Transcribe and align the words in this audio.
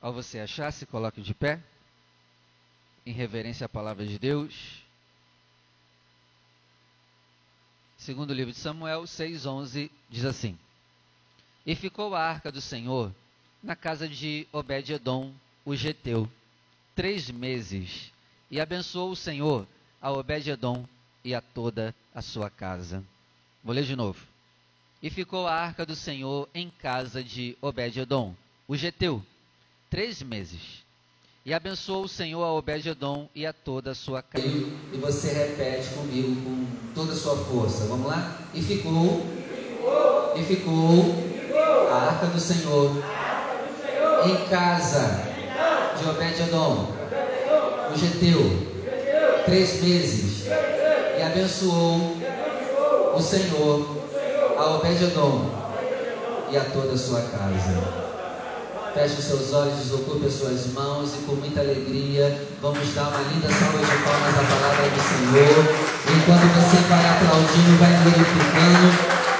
Ao 0.00 0.12
você 0.12 0.40
achar, 0.40 0.72
se 0.72 0.86
coloque 0.86 1.20
de 1.20 1.34
pé, 1.34 1.62
em 3.04 3.12
reverência 3.12 3.66
à 3.66 3.68
palavra 3.68 4.06
de 4.06 4.18
Deus. 4.18 4.82
Segundo 7.98 8.30
o 8.30 8.34
livro 8.34 8.52
de 8.52 8.58
Samuel 8.58 9.02
6,11 9.02 9.90
diz 10.08 10.24
assim: 10.24 10.58
E 11.66 11.74
ficou 11.74 12.14
a 12.14 12.22
arca 12.22 12.50
do 12.50 12.60
Senhor 12.60 13.14
na 13.62 13.76
casa 13.76 14.08
de 14.08 14.48
Obed-Edom, 14.52 15.34
o 15.66 15.76
geteu, 15.76 16.30
três 16.94 17.30
meses, 17.30 18.10
e 18.50 18.58
abençoou 18.58 19.10
o 19.10 19.16
Senhor 19.16 19.66
a 20.00 20.10
Obed-Edom 20.10 20.86
e 21.22 21.34
a 21.34 21.42
toda 21.42 21.94
a 22.14 22.22
sua 22.22 22.48
casa. 22.48 23.04
Vou 23.62 23.74
ler 23.74 23.84
de 23.84 23.94
novo. 23.94 24.26
E 25.02 25.10
ficou 25.10 25.46
a 25.46 25.54
arca 25.54 25.84
do 25.84 25.94
Senhor 25.94 26.48
em 26.54 26.70
casa 26.70 27.22
de 27.22 27.56
Obed-Edom, 27.60 28.34
o 28.66 28.76
geteu, 28.76 29.24
três 29.90 30.22
meses. 30.22 30.80
E 31.44 31.52
abençoou 31.52 32.04
o 32.04 32.08
Senhor 32.08 32.42
a 32.44 32.52
Obed-Edom 32.52 33.28
e 33.34 33.44
a 33.44 33.52
toda 33.52 33.90
a 33.90 33.94
sua 33.94 34.22
casa. 34.22 34.46
E 34.46 34.98
você 34.98 35.32
repete 35.32 35.88
comigo 35.94 36.36
com 36.42 36.66
toda 36.94 37.12
a 37.12 37.16
sua 37.16 37.36
força. 37.36 37.86
Vamos 37.86 38.06
lá? 38.06 38.38
E 38.54 38.62
ficou, 38.62 39.26
e 40.36 40.42
ficou 40.44 41.16
a 41.90 41.96
arca 41.96 42.26
do 42.26 42.38
Senhor 42.38 43.02
em 44.26 44.48
casa 44.48 45.22
de 45.98 46.08
Obed-Edom, 46.08 46.94
o 47.92 47.98
geteu, 47.98 49.42
três 49.46 49.82
meses. 49.82 50.46
E 51.18 51.22
abençoou 51.22 52.16
o 53.16 53.20
Senhor 53.20 53.96
a 54.56 54.76
Obed-Edom 54.76 55.50
e 56.50 56.56
a 56.56 56.64
toda 56.66 56.92
a 56.92 56.98
sua 56.98 57.22
casa. 57.22 57.99
Feche 58.94 59.14
os 59.20 59.24
seus 59.24 59.52
olhos, 59.52 59.78
desocupe 59.78 60.26
as 60.26 60.34
suas 60.34 60.66
mãos 60.74 61.14
e 61.14 61.22
com 61.24 61.36
muita 61.36 61.60
alegria 61.60 62.26
vamos 62.60 62.92
dar 62.92 63.06
uma 63.06 63.22
linda 63.30 63.46
salva 63.48 63.78
de 63.78 63.96
palmas 64.02 64.34
à 64.34 64.42
palavra 64.50 64.90
do 64.90 65.00
Senhor. 65.00 65.62
Enquanto 66.10 66.46
você 66.58 66.76
vai 66.90 67.06
aplaudindo, 67.06 67.78
vai 67.78 67.94
glorificando. 68.02 68.90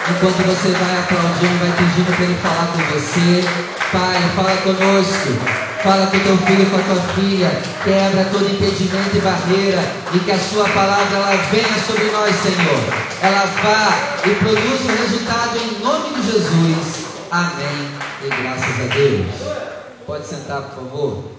Enquanto 0.07 0.41
você 0.47 0.71
vai 0.71 0.99
aplaudindo, 0.99 1.59
vai 1.59 1.73
pedindo 1.77 2.15
para 2.15 2.25
Ele 2.25 2.39
falar 2.41 2.67
com 2.71 2.79
você. 2.95 3.45
Pai, 3.91 4.23
fala 4.37 4.57
conosco. 4.63 5.61
Fala 5.83 6.07
com 6.07 6.19
teu 6.21 6.37
filho 6.39 6.63
e 6.63 6.71
com 6.71 6.77
a 6.77 6.83
tua 6.83 7.03
filha. 7.15 7.51
Quebra 7.83 8.25
todo 8.31 8.47
impedimento 8.47 9.17
e 9.17 9.21
barreira. 9.21 9.83
E 10.15 10.19
que 10.21 10.31
a 10.31 10.39
sua 10.39 10.69
palavra 10.69 11.17
ela 11.17 11.37
venha 11.51 11.79
sobre 11.87 12.05
nós, 12.13 12.35
Senhor. 12.37 12.81
Ela 13.21 13.47
vá 13.63 14.31
e 14.31 14.35
produza 14.37 14.85
o 14.85 14.97
resultado 14.97 15.59
em 15.59 15.83
nome 15.83 16.15
de 16.15 16.33
Jesus. 16.33 17.00
Amém. 17.31 17.87
E 18.25 18.43
graças 18.43 18.81
a 18.81 18.93
Deus. 18.93 20.05
Pode 20.05 20.27
sentar, 20.27 20.63
por 20.63 20.75
favor. 20.75 21.31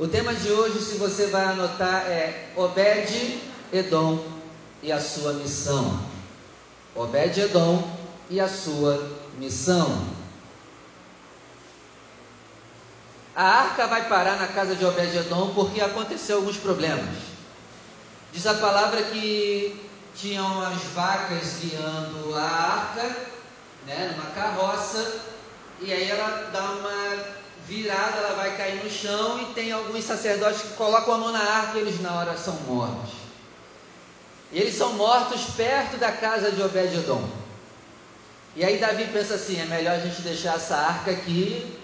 O 0.00 0.08
tema 0.08 0.34
de 0.34 0.50
hoje, 0.50 0.80
se 0.80 0.96
você 0.96 1.28
vai 1.28 1.44
anotar, 1.44 2.02
é 2.06 2.48
Obed 2.56 3.40
Edom 3.72 4.18
e 4.82 4.90
a 4.90 5.00
sua 5.00 5.34
missão. 5.34 6.00
Obed 6.96 7.40
Edom 7.40 7.88
e 8.28 8.40
a 8.40 8.48
sua 8.48 9.16
missão. 9.38 10.04
A 13.36 13.44
arca 13.44 13.86
vai 13.86 14.08
parar 14.08 14.40
na 14.40 14.48
casa 14.48 14.74
de 14.74 14.84
Obed 14.84 15.16
Edom 15.16 15.54
porque 15.54 15.80
aconteceu 15.80 16.38
alguns 16.38 16.56
problemas. 16.56 17.14
Diz 18.32 18.44
a 18.44 18.54
palavra 18.54 19.00
que 19.04 19.80
tinham 20.16 20.60
as 20.62 20.82
vacas 20.94 21.58
guiando 21.60 22.34
a 22.34 22.42
arca, 22.42 23.33
né, 23.86 24.14
numa 24.16 24.30
carroça, 24.30 25.20
e 25.80 25.92
aí 25.92 26.10
ela 26.10 26.50
dá 26.52 26.62
uma 26.62 27.24
virada, 27.66 28.18
ela 28.18 28.34
vai 28.34 28.56
cair 28.56 28.82
no 28.82 28.90
chão 28.90 29.40
e 29.42 29.54
tem 29.54 29.72
alguns 29.72 30.04
sacerdotes 30.04 30.62
que 30.62 30.74
colocam 30.74 31.14
a 31.14 31.18
mão 31.18 31.32
na 31.32 31.42
arca 31.42 31.78
e 31.78 31.80
eles 31.80 32.00
na 32.00 32.14
hora 32.14 32.36
são 32.36 32.54
mortos. 32.60 33.10
E 34.52 34.58
eles 34.58 34.74
são 34.74 34.92
mortos 34.94 35.44
perto 35.56 35.96
da 35.96 36.12
casa 36.12 36.52
de 36.52 36.62
Obed-edom. 36.62 37.28
E 38.56 38.64
aí 38.64 38.78
Davi 38.78 39.08
pensa 39.12 39.34
assim, 39.34 39.60
é 39.60 39.64
melhor 39.64 39.94
a 39.94 40.00
gente 40.00 40.22
deixar 40.22 40.56
essa 40.56 40.76
arca 40.76 41.10
aqui 41.10 41.76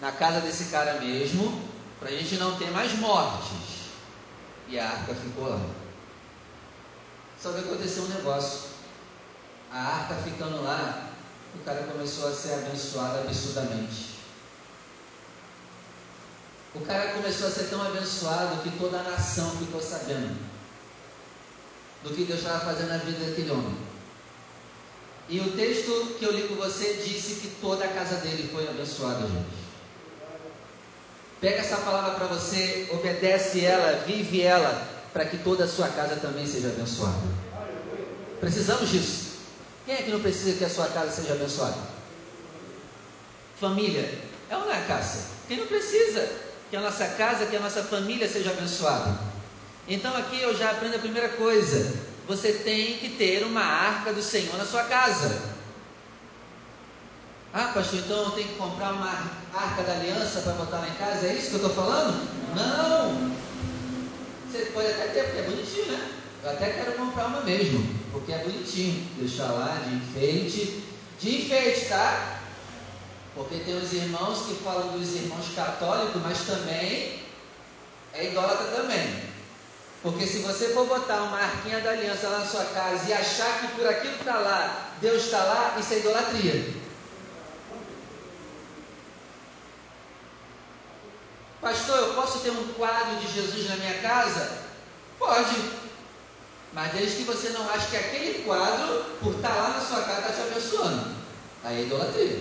na 0.00 0.12
casa 0.12 0.40
desse 0.40 0.66
cara 0.66 1.00
mesmo, 1.00 1.62
para 1.98 2.10
a 2.10 2.12
gente 2.12 2.36
não 2.36 2.56
ter 2.56 2.70
mais 2.70 2.92
mortes. 2.98 3.86
E 4.68 4.78
a 4.78 4.90
arca 4.90 5.14
ficou 5.14 5.48
lá. 5.48 5.60
Só 7.40 7.52
que 7.52 7.60
aconteceu 7.60 8.02
um 8.02 8.08
negócio. 8.08 8.70
A 9.72 9.78
arca 9.78 10.14
ficando 10.16 10.62
lá, 10.62 11.05
o 11.60 11.64
cara 11.64 11.82
começou 11.84 12.28
a 12.28 12.32
ser 12.32 12.54
abençoado 12.54 13.18
absurdamente. 13.18 14.16
O 16.74 16.80
cara 16.80 17.12
começou 17.12 17.48
a 17.48 17.50
ser 17.50 17.64
tão 17.64 17.80
abençoado 17.82 18.62
que 18.62 18.78
toda 18.78 19.00
a 19.00 19.02
nação 19.02 19.50
ficou 19.56 19.80
sabendo 19.80 20.36
do 22.04 22.10
que 22.10 22.24
Deus 22.24 22.40
estava 22.40 22.64
fazendo 22.64 22.88
na 22.88 22.98
vida 22.98 23.24
daquele 23.24 23.50
homem. 23.50 23.76
E 25.28 25.40
o 25.40 25.52
texto 25.56 26.16
que 26.18 26.24
eu 26.24 26.32
li 26.32 26.46
com 26.46 26.54
você 26.54 27.02
disse 27.04 27.40
que 27.40 27.48
toda 27.60 27.84
a 27.84 27.88
casa 27.88 28.16
dele 28.16 28.48
foi 28.52 28.68
abençoada, 28.68 29.26
gente. 29.26 29.66
Pega 31.40 31.56
essa 31.56 31.78
palavra 31.78 32.12
para 32.12 32.26
você, 32.26 32.88
obedece 32.92 33.64
ela, 33.64 34.04
vive 34.06 34.42
ela, 34.42 34.86
para 35.12 35.24
que 35.24 35.38
toda 35.38 35.64
a 35.64 35.68
sua 35.68 35.88
casa 35.88 36.16
também 36.16 36.46
seja 36.46 36.68
abençoada. 36.68 37.18
Precisamos 38.38 38.88
disso. 38.90 39.25
Quem 39.86 39.94
é 39.94 40.02
que 40.02 40.10
não 40.10 40.20
precisa 40.20 40.58
que 40.58 40.64
a 40.64 40.68
sua 40.68 40.88
casa 40.88 41.12
seja 41.12 41.34
abençoada? 41.34 41.76
Família. 43.60 44.18
É 44.50 44.56
ou 44.56 44.64
não 44.64 44.72
é? 44.72 44.84
Quem 45.46 45.58
não 45.58 45.66
precisa 45.68 46.28
que 46.68 46.76
a 46.76 46.80
nossa 46.80 47.06
casa, 47.06 47.46
que 47.46 47.54
a 47.54 47.60
nossa 47.60 47.84
família 47.84 48.28
seja 48.28 48.50
abençoada? 48.50 49.16
Então 49.88 50.16
aqui 50.16 50.40
eu 50.40 50.56
já 50.56 50.72
aprendo 50.72 50.96
a 50.96 50.98
primeira 50.98 51.28
coisa. 51.28 51.94
Você 52.26 52.52
tem 52.52 52.98
que 52.98 53.10
ter 53.10 53.44
uma 53.44 53.62
arca 53.62 54.12
do 54.12 54.20
Senhor 54.20 54.56
na 54.58 54.64
sua 54.64 54.82
casa. 54.82 55.54
Ah, 57.54 57.70
pastor, 57.72 58.00
então 58.00 58.24
eu 58.24 58.30
tenho 58.32 58.48
que 58.48 58.54
comprar 58.56 58.92
uma 58.92 59.30
arca 59.54 59.84
da 59.84 59.92
aliança 59.92 60.40
para 60.40 60.52
botar 60.54 60.78
lá 60.78 60.88
em 60.88 60.94
casa? 60.94 61.28
É 61.28 61.34
isso 61.34 61.50
que 61.50 61.54
eu 61.54 61.68
estou 61.68 61.74
falando? 61.74 62.28
Não! 62.56 63.36
Você 64.50 64.66
pode 64.72 64.88
até 64.88 65.06
ter, 65.06 65.24
porque 65.26 65.38
é 65.38 65.42
bonitinho, 65.44 65.92
né? 65.92 66.10
Eu 66.46 66.52
até 66.52 66.70
quero 66.70 66.92
comprar 66.92 67.26
uma 67.26 67.40
mesmo, 67.40 67.84
porque 68.12 68.32
é 68.32 68.38
bonitinho. 68.38 69.04
Deixar 69.18 69.50
lá 69.50 69.82
de 69.84 69.96
enfeite. 69.96 70.80
De 71.18 71.38
enfeite, 71.38 71.88
tá? 71.88 72.38
Porque 73.34 73.56
tem 73.56 73.76
os 73.76 73.92
irmãos 73.92 74.46
que 74.46 74.54
falam 74.62 74.96
dos 74.96 75.12
irmãos 75.16 75.52
católicos, 75.56 76.22
mas 76.22 76.46
também 76.46 77.20
é 78.12 78.30
idólatra 78.30 78.66
também. 78.76 79.24
Porque 80.04 80.24
se 80.24 80.38
você 80.38 80.68
for 80.68 80.86
botar 80.86 81.24
uma 81.24 81.36
arquinha 81.36 81.80
da 81.80 81.90
aliança 81.90 82.28
lá 82.28 82.38
na 82.38 82.46
sua 82.46 82.64
casa 82.66 83.08
e 83.08 83.12
achar 83.12 83.62
que 83.62 83.74
por 83.74 83.84
aquilo 83.88 84.14
está 84.14 84.38
lá, 84.38 84.92
Deus 85.00 85.24
está 85.24 85.42
lá, 85.42 85.76
isso 85.80 85.94
é 85.94 85.98
idolatria. 85.98 86.74
Pastor, 91.60 91.98
eu 91.98 92.14
posso 92.14 92.38
ter 92.38 92.50
um 92.50 92.72
quadro 92.74 93.16
de 93.16 93.32
Jesus 93.32 93.68
na 93.68 93.76
minha 93.78 93.98
casa? 93.98 94.58
Pode. 95.18 95.85
Mas 96.72 96.92
desde 96.92 97.16
que 97.16 97.22
você 97.24 97.50
não 97.50 97.68
ache 97.70 97.90
que 97.90 97.96
aquele 97.96 98.44
quadro, 98.44 99.04
por 99.20 99.34
estar 99.34 99.54
lá 99.54 99.70
na 99.70 99.80
sua 99.80 100.02
casa, 100.02 100.20
está 100.20 100.32
te 100.32 100.50
abençoando. 100.50 101.16
Aí 101.64 101.78
é 101.78 101.82
idolatria. 101.86 102.40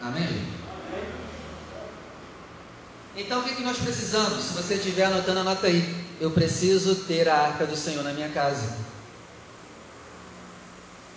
Amém? 0.00 0.46
Então 3.16 3.40
o 3.40 3.44
que, 3.44 3.54
que 3.54 3.62
nós 3.62 3.78
precisamos? 3.78 4.44
Se 4.44 4.54
você 4.54 4.74
estiver 4.74 5.04
anotando, 5.04 5.40
anota 5.40 5.66
aí. 5.66 6.02
Eu 6.20 6.30
preciso 6.30 6.94
ter 7.04 7.28
a 7.28 7.36
arca 7.36 7.66
do 7.66 7.76
Senhor 7.76 8.02
na 8.02 8.12
minha 8.12 8.28
casa. 8.28 8.76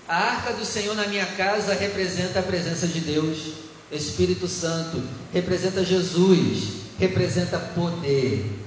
A 0.07 0.17
arca 0.17 0.53
do 0.53 0.65
Senhor 0.65 0.95
na 0.95 1.07
minha 1.07 1.25
casa 1.25 1.73
representa 1.73 2.39
a 2.39 2.43
presença 2.43 2.87
de 2.87 2.99
Deus. 2.99 3.53
Espírito 3.91 4.47
Santo 4.47 5.01
representa 5.31 5.83
Jesus, 5.83 6.81
representa 6.99 7.57
poder. 7.57 8.64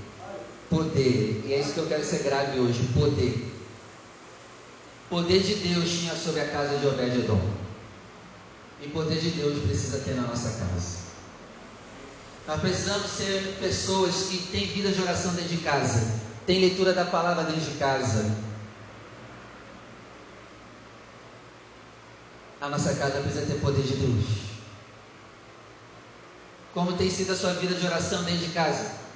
Poder. 0.71 1.45
E 1.47 1.55
é 1.55 1.61
isso 1.61 1.73
que 1.73 1.79
eu 1.79 1.87
quero 1.87 2.05
ser 2.05 2.23
grave 2.23 2.59
hoje: 2.61 2.89
poder. 2.93 3.55
Poder 5.09 5.41
de 5.41 5.55
Deus 5.55 5.89
tinha 5.89 6.15
sobre 6.15 6.41
a 6.41 6.49
casa 6.49 6.77
de 6.79 6.87
Obed-Edom. 6.87 7.41
E 8.83 8.89
poder 8.89 9.19
de 9.19 9.31
Deus 9.31 9.63
precisa 9.65 9.99
ter 10.01 10.15
na 10.15 10.23
nossa 10.23 10.51
casa. 10.51 10.99
Nós 12.47 12.61
precisamos 12.61 13.11
ser 13.11 13.57
pessoas 13.61 14.29
que 14.29 14.39
têm 14.51 14.67
vida 14.67 14.91
de 14.91 15.03
oração 15.03 15.35
dentro 15.35 15.57
de 15.57 15.63
casa, 15.63 16.21
têm 16.47 16.61
leitura 16.61 16.93
da 16.93 17.05
palavra 17.05 17.45
dentro 17.45 17.61
de 17.61 17.79
casa. 17.79 18.35
A 22.61 22.69
nossa 22.69 22.95
casa 22.95 23.21
precisa 23.21 23.47
ter 23.47 23.61
poder 23.61 23.83
de 23.83 23.97
Deus. 23.97 24.25
Como 26.75 26.97
tem 26.97 27.11
sido 27.11 27.33
a 27.33 27.37
sua 27.37 27.55
vida 27.55 27.75
de 27.75 27.87
oração 27.87 28.23
dentro 28.25 28.47
de 28.47 28.53
casa? 28.53 29.08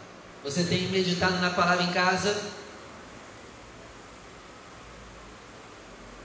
Você 0.44 0.64
tem 0.64 0.88
meditado 0.88 1.38
na 1.38 1.50
palavra 1.50 1.84
em 1.84 1.92
casa? 1.92 2.36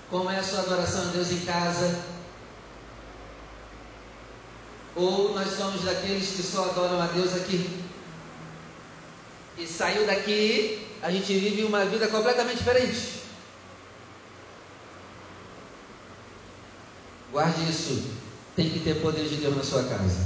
Como 0.09 0.29
é 0.29 0.39
a 0.39 0.43
sua 0.43 0.61
adoração 0.61 1.09
a 1.09 1.11
Deus 1.11 1.31
em 1.31 1.41
casa? 1.41 2.03
Ou 4.95 5.35
nós 5.35 5.49
somos 5.49 5.83
daqueles 5.83 6.29
que 6.29 6.41
só 6.41 6.71
adoram 6.71 6.99
a 6.99 7.07
Deus 7.07 7.35
aqui? 7.35 7.83
E 9.55 9.67
saiu 9.67 10.07
daqui, 10.07 10.87
a 11.03 11.11
gente 11.11 11.33
vive 11.37 11.63
uma 11.63 11.85
vida 11.85 12.07
completamente 12.07 12.57
diferente. 12.57 13.21
Guarde 17.31 17.69
isso. 17.69 18.11
Tem 18.55 18.69
que 18.69 18.79
ter 18.79 19.01
poder 19.01 19.27
de 19.27 19.35
Deus 19.35 19.55
na 19.55 19.63
sua 19.63 19.83
casa. 19.83 20.25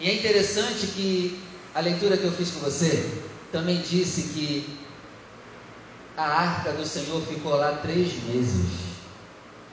E 0.00 0.08
é 0.08 0.14
interessante 0.14 0.88
que 0.88 1.47
a 1.74 1.80
leitura 1.80 2.16
que 2.16 2.24
eu 2.24 2.32
fiz 2.32 2.50
com 2.50 2.60
você 2.60 3.22
também 3.52 3.80
disse 3.80 4.34
que 4.34 4.78
a 6.16 6.24
arca 6.24 6.72
do 6.72 6.84
Senhor 6.84 7.22
ficou 7.22 7.54
lá 7.56 7.76
três 7.76 8.22
meses. 8.24 8.88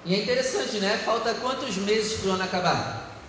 E 0.05 0.13
é 0.13 0.21
interessante, 0.21 0.77
né? 0.77 0.97
Falta 0.97 1.33
quantos 1.35 1.75
meses 1.77 2.19
para 2.19 2.29
o 2.29 2.33
ano 2.33 2.43
acabar? 2.43 3.19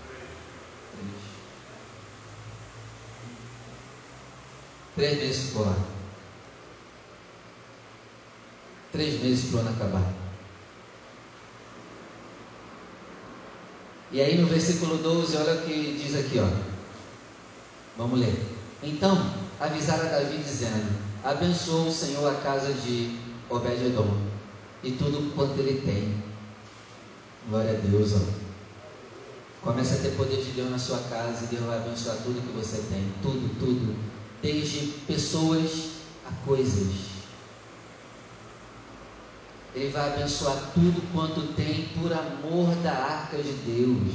Três. 4.94 5.14
Três 5.14 5.22
meses 5.22 5.46
ficou 5.48 5.64
lá. 5.64 5.76
Três 8.92 9.22
meses 9.22 9.50
para 9.50 9.56
o 9.56 9.60
ano 9.60 9.70
acabar. 9.70 10.12
E 14.12 14.20
aí 14.20 14.38
no 14.38 14.46
versículo 14.46 14.98
12, 14.98 15.36
olha 15.36 15.54
o 15.54 15.62
que 15.62 15.98
diz 16.00 16.14
aqui, 16.14 16.38
ó. 16.38 16.48
Vamos 17.96 18.20
ler. 18.20 18.56
Então 18.86 19.34
avisaram 19.58 20.06
a 20.06 20.10
Davi 20.10 20.38
dizendo: 20.38 20.96
Abençoa 21.24 21.88
o 21.88 21.92
Senhor 21.92 22.30
a 22.30 22.36
casa 22.36 22.72
de 22.72 23.18
Obed-Edom 23.50 24.16
e 24.84 24.92
tudo 24.92 25.34
quanto 25.34 25.58
ele 25.58 25.80
tem. 25.80 26.22
Glória 27.48 27.72
a 27.72 27.80
Deus, 27.80 28.12
ó. 28.14 28.46
Comece 29.62 29.94
a 29.94 29.98
ter 29.98 30.16
poder 30.16 30.40
de 30.40 30.52
Deus 30.52 30.70
na 30.70 30.78
sua 30.78 30.98
casa 31.10 31.44
e 31.44 31.48
Deus 31.48 31.64
vai 31.64 31.78
abençoar 31.78 32.16
tudo 32.18 32.40
que 32.40 32.56
você 32.56 32.76
tem. 32.88 33.12
Tudo, 33.20 33.58
tudo. 33.58 33.96
Desde 34.40 34.92
pessoas 35.08 35.88
a 36.24 36.46
coisas. 36.46 37.16
Ele 39.74 39.90
vai 39.90 40.12
abençoar 40.12 40.70
tudo 40.72 41.02
quanto 41.12 41.54
tem 41.54 41.88
por 42.00 42.12
amor 42.12 42.72
da 42.76 42.92
arca 42.92 43.36
de 43.42 43.52
Deus. 43.52 44.14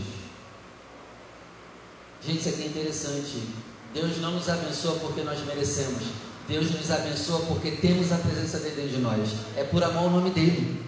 Gente, 2.25 2.39
isso 2.39 2.49
aqui 2.49 2.63
é 2.63 2.67
interessante. 2.67 3.70
Deus 3.93 4.17
não 4.19 4.31
nos 4.31 4.49
abençoa 4.49 4.95
porque 4.99 5.21
nós 5.21 5.39
merecemos. 5.45 6.03
Deus 6.47 6.71
nos 6.71 6.89
abençoa 6.91 7.39
porque 7.47 7.71
temos 7.71 8.11
a 8.11 8.17
presença 8.17 8.59
dele 8.59 8.75
dentro 8.75 8.91
de 8.91 8.97
nós. 8.99 9.29
É 9.55 9.63
por 9.63 9.83
amor 9.83 10.03
ao 10.03 10.09
nome 10.09 10.31
dele. 10.31 10.85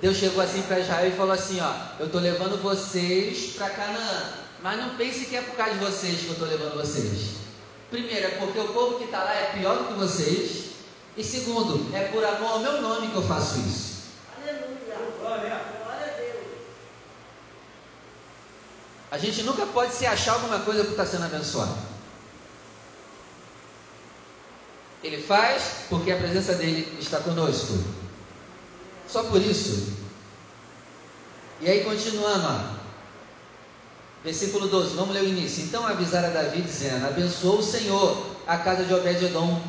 Deus 0.00 0.16
chegou 0.16 0.42
assim 0.42 0.62
para 0.62 0.80
Israel 0.80 1.08
e 1.08 1.16
falou 1.16 1.32
assim: 1.32 1.60
Ó, 1.60 1.72
eu 1.98 2.06
estou 2.06 2.20
levando 2.20 2.62
vocês 2.62 3.54
para 3.56 3.70
Canaã. 3.70 4.32
Mas 4.62 4.78
não 4.78 4.96
pense 4.96 5.26
que 5.26 5.36
é 5.36 5.42
por 5.42 5.56
causa 5.56 5.74
de 5.74 5.84
vocês 5.84 6.20
que 6.20 6.26
eu 6.26 6.32
estou 6.32 6.48
levando 6.48 6.76
vocês. 6.76 7.36
Primeiro, 7.90 8.26
é 8.26 8.30
porque 8.30 8.58
o 8.58 8.68
povo 8.68 8.98
que 8.98 9.04
está 9.04 9.22
lá 9.22 9.34
é 9.34 9.52
pior 9.58 9.78
do 9.78 9.84
que 9.84 9.94
vocês. 9.94 10.66
E 11.16 11.24
segundo, 11.24 11.94
é 11.94 12.08
por 12.08 12.24
amor 12.24 12.50
ao 12.50 12.58
meu 12.60 12.82
nome 12.82 13.08
que 13.08 13.16
eu 13.16 13.22
faço 13.22 13.58
isso. 13.60 14.02
Aleluia. 14.36 15.10
Glória 15.18 15.54
a 15.54 16.18
Deus. 16.18 16.46
A 19.16 19.18
gente 19.18 19.42
nunca 19.44 19.64
pode 19.64 19.94
se 19.94 20.04
achar 20.04 20.34
alguma 20.34 20.58
coisa 20.58 20.84
por 20.84 20.90
estar 20.90 21.06
sendo 21.06 21.24
abençoado. 21.24 21.74
Ele 25.02 25.22
faz 25.22 25.86
porque 25.88 26.12
a 26.12 26.18
presença 26.18 26.52
dele 26.52 26.98
está 27.00 27.20
conosco. 27.20 27.82
Só 29.08 29.22
por 29.22 29.40
isso. 29.40 29.94
E 31.62 31.70
aí, 31.70 31.82
continuando, 31.82 32.46
ó. 32.46 32.76
versículo 34.22 34.68
12, 34.68 34.94
vamos 34.96 35.14
ler 35.14 35.22
o 35.22 35.28
início. 35.28 35.64
Então 35.64 35.86
avisaram 35.86 36.28
a 36.28 36.32
Davi, 36.32 36.60
dizendo: 36.60 37.06
Abençoou 37.06 37.60
o 37.60 37.62
Senhor 37.62 38.36
a 38.46 38.58
casa 38.58 38.84
de 38.84 38.92
Obed-Edom 38.92 39.62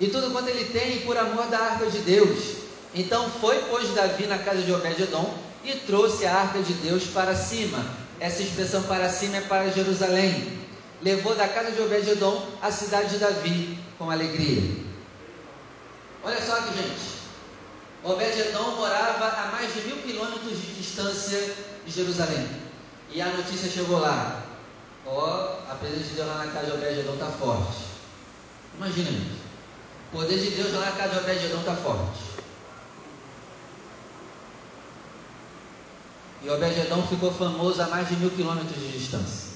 e 0.00 0.08
tudo 0.08 0.32
quanto 0.32 0.48
ele 0.48 0.64
tem 0.72 1.02
por 1.02 1.16
amor 1.16 1.46
da 1.46 1.58
arca 1.58 1.86
de 1.86 2.00
Deus. 2.00 2.56
Então 2.92 3.30
foi, 3.30 3.62
pois, 3.70 3.94
Davi 3.94 4.26
na 4.26 4.38
casa 4.38 4.62
de 4.62 4.72
Obed-Edom 4.72 5.38
e 5.62 5.72
trouxe 5.86 6.26
a 6.26 6.34
arca 6.34 6.60
de 6.60 6.72
Deus 6.74 7.04
para 7.04 7.36
cima. 7.36 7.99
Essa 8.20 8.42
expressão 8.42 8.82
para 8.82 9.08
cima 9.08 9.38
é 9.38 9.40
para 9.40 9.70
Jerusalém. 9.70 10.60
Levou 11.00 11.34
da 11.34 11.48
casa 11.48 11.72
de 11.72 11.80
Obed-Edom 11.80 12.46
a 12.60 12.70
cidade 12.70 13.08
de 13.08 13.18
Davi 13.18 13.78
com 13.98 14.10
alegria. 14.10 14.84
Olha 16.22 16.38
só 16.42 16.58
aqui, 16.58 16.74
gente. 16.76 17.20
Obed-Edom 18.04 18.76
morava 18.76 19.26
a 19.26 19.46
mais 19.52 19.72
de 19.72 19.80
mil 19.80 19.96
quilômetros 20.02 20.60
de 20.60 20.74
distância 20.74 21.54
de 21.86 21.90
Jerusalém. 21.90 22.46
E 23.08 23.22
a 23.22 23.28
notícia 23.28 23.70
chegou 23.70 23.98
lá. 23.98 24.42
Ó, 25.06 25.16
oh, 25.16 25.72
a 25.72 25.74
presença 25.76 26.10
de 26.10 26.14
Deus 26.16 26.28
lá 26.28 26.44
na 26.44 26.52
casa 26.52 26.66
de 26.66 26.72
Obed-Edom 26.72 27.14
está 27.14 27.26
forte. 27.26 27.78
Imagina, 28.76 29.10
gente. 29.10 29.40
O 30.12 30.18
poder 30.18 30.38
de 30.38 30.50
Deus 30.50 30.74
lá 30.74 30.84
na 30.86 30.92
casa 30.92 31.14
de 31.14 31.18
Obed-Edom 31.20 31.60
está 31.60 31.74
forte. 31.76 32.20
E 36.42 36.48
Obed-Edom 36.48 37.06
ficou 37.06 37.32
famoso 37.32 37.82
a 37.82 37.88
mais 37.88 38.08
de 38.08 38.16
mil 38.16 38.30
quilômetros 38.30 38.78
de 38.78 38.92
distância. 38.92 39.50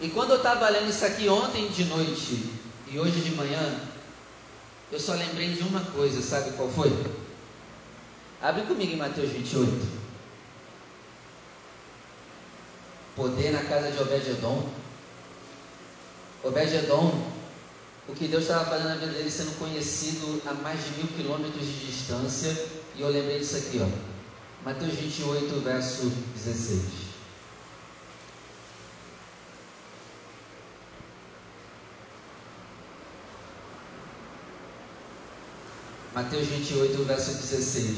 E 0.00 0.08
quando 0.08 0.30
eu 0.30 0.36
estava 0.38 0.68
lendo 0.70 0.88
isso 0.88 1.04
aqui 1.04 1.28
ontem 1.28 1.68
de 1.68 1.84
noite 1.84 2.52
e 2.88 2.98
hoje 2.98 3.20
de 3.20 3.32
manhã, 3.32 3.80
eu 4.90 4.98
só 4.98 5.12
lembrei 5.12 5.52
de 5.52 5.62
uma 5.62 5.80
coisa, 5.80 6.22
sabe 6.22 6.52
qual 6.56 6.70
foi? 6.70 6.90
Abre 8.40 8.62
comigo 8.62 8.92
em 8.92 8.96
Mateus 8.96 9.30
28. 9.30 10.00
Poder 13.14 13.52
na 13.52 13.62
casa 13.64 13.90
de 13.92 14.00
Obed-Edom 14.00 14.80
Obed-Edom, 16.42 17.12
o 18.08 18.14
que 18.14 18.26
Deus 18.26 18.44
estava 18.44 18.64
fazendo 18.64 18.88
na 18.88 18.94
vida 18.94 19.12
dele 19.12 19.30
sendo 19.30 19.58
conhecido 19.58 20.40
a 20.46 20.54
mais 20.54 20.82
de 20.82 20.92
mil 20.92 21.06
quilômetros 21.08 21.66
de 21.66 21.86
distância, 21.86 22.56
e 23.00 23.02
eu 23.02 23.08
lembrei 23.08 23.38
disso 23.38 23.56
aqui, 23.56 23.80
ó. 23.82 23.88
Mateus 24.62 24.92
28, 24.92 25.60
verso 25.60 26.12
16. 26.34 26.82
Mateus 36.14 36.46
28, 36.46 37.04
verso 37.04 37.30
16. 37.38 37.96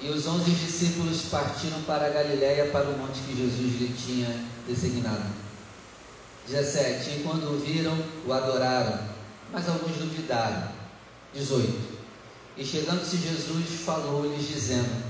E 0.00 0.08
os 0.10 0.26
onze 0.26 0.50
discípulos 0.50 1.22
partiram 1.30 1.80
para 1.84 2.08
a 2.08 2.10
Galiléia, 2.10 2.70
para 2.70 2.90
o 2.90 2.98
monte 2.98 3.20
que 3.22 3.34
Jesus 3.34 3.80
lhe 3.80 3.94
tinha 3.96 4.49
designado. 4.66 5.40
17. 6.46 7.10
E 7.10 7.22
quando 7.22 7.54
o 7.54 7.58
viram, 7.58 7.96
o 8.26 8.32
adoraram, 8.32 8.98
mas 9.52 9.68
alguns 9.68 9.96
duvidaram. 9.96 10.68
18. 11.34 12.00
E 12.56 12.64
chegando-se 12.64 13.16
Jesus, 13.16 13.80
falou-lhes, 13.84 14.48
dizendo: 14.48 15.04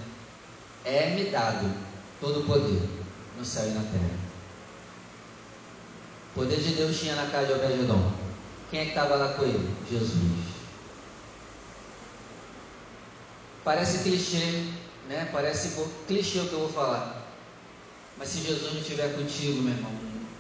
É-me 0.85 1.25
dado 1.31 1.73
todo 2.21 2.41
o 2.41 2.45
poder 2.45 2.83
no 3.39 3.45
céu 3.45 3.67
e 3.67 3.71
na 3.71 3.81
terra. 3.81 4.21
O 6.31 6.41
poder 6.41 6.61
de 6.61 6.75
Deus 6.75 6.99
tinha 6.99 7.17
na 7.17 7.27
casa 7.27 7.47
de 7.47 7.53
Obed-Edom. 7.55 8.13
Quem 8.71 8.81
é 8.81 8.85
que 8.85 8.91
estava 8.91 9.17
lá 9.17 9.35
com 9.35 9.43
ele? 9.43 9.75
Jesus. 9.91 10.13
Parece 13.65 14.05
clichê, 14.05 14.65
né? 15.09 15.29
Parece 15.33 15.77
clichê 16.07 16.39
o 16.39 16.49
que 16.49 16.53
eu 16.53 16.61
vou 16.61 16.73
falar. 16.73 17.20
Mas 18.21 18.29
se 18.29 18.43
Jesus 18.43 18.75
não 18.75 18.81
estiver 18.83 19.17
contigo, 19.17 19.63
meu 19.63 19.73
irmão, 19.73 19.93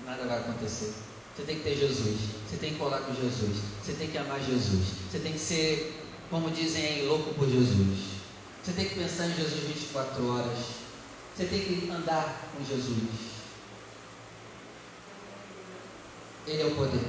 nada 0.04 0.26
vai 0.26 0.38
acontecer. 0.38 0.92
Você 1.34 1.44
tem 1.44 1.56
que 1.56 1.62
ter 1.62 1.78
Jesus. 1.78 2.18
Você 2.46 2.58
tem 2.58 2.72
que 2.74 2.78
colar 2.78 2.98
com 2.98 3.14
Jesus. 3.14 3.56
Você 3.82 3.94
tem 3.94 4.10
que 4.10 4.18
amar 4.18 4.38
Jesus. 4.38 4.88
Você 5.10 5.18
tem 5.18 5.32
que 5.32 5.38
ser, 5.38 6.04
como 6.28 6.50
dizem 6.50 6.84
aí, 6.84 7.06
louco 7.06 7.32
por 7.32 7.48
Jesus. 7.48 8.20
Você 8.62 8.72
tem 8.72 8.84
que 8.86 8.96
pensar 8.96 9.28
em 9.28 9.34
Jesus 9.34 9.60
24 9.60 10.28
horas. 10.28 10.58
Você 11.34 11.46
tem 11.46 11.58
que 11.58 11.90
andar 11.90 12.50
com 12.54 12.62
Jesus. 12.62 13.08
Ele 16.46 16.60
é 16.60 16.66
o 16.66 16.74
poder. 16.74 17.00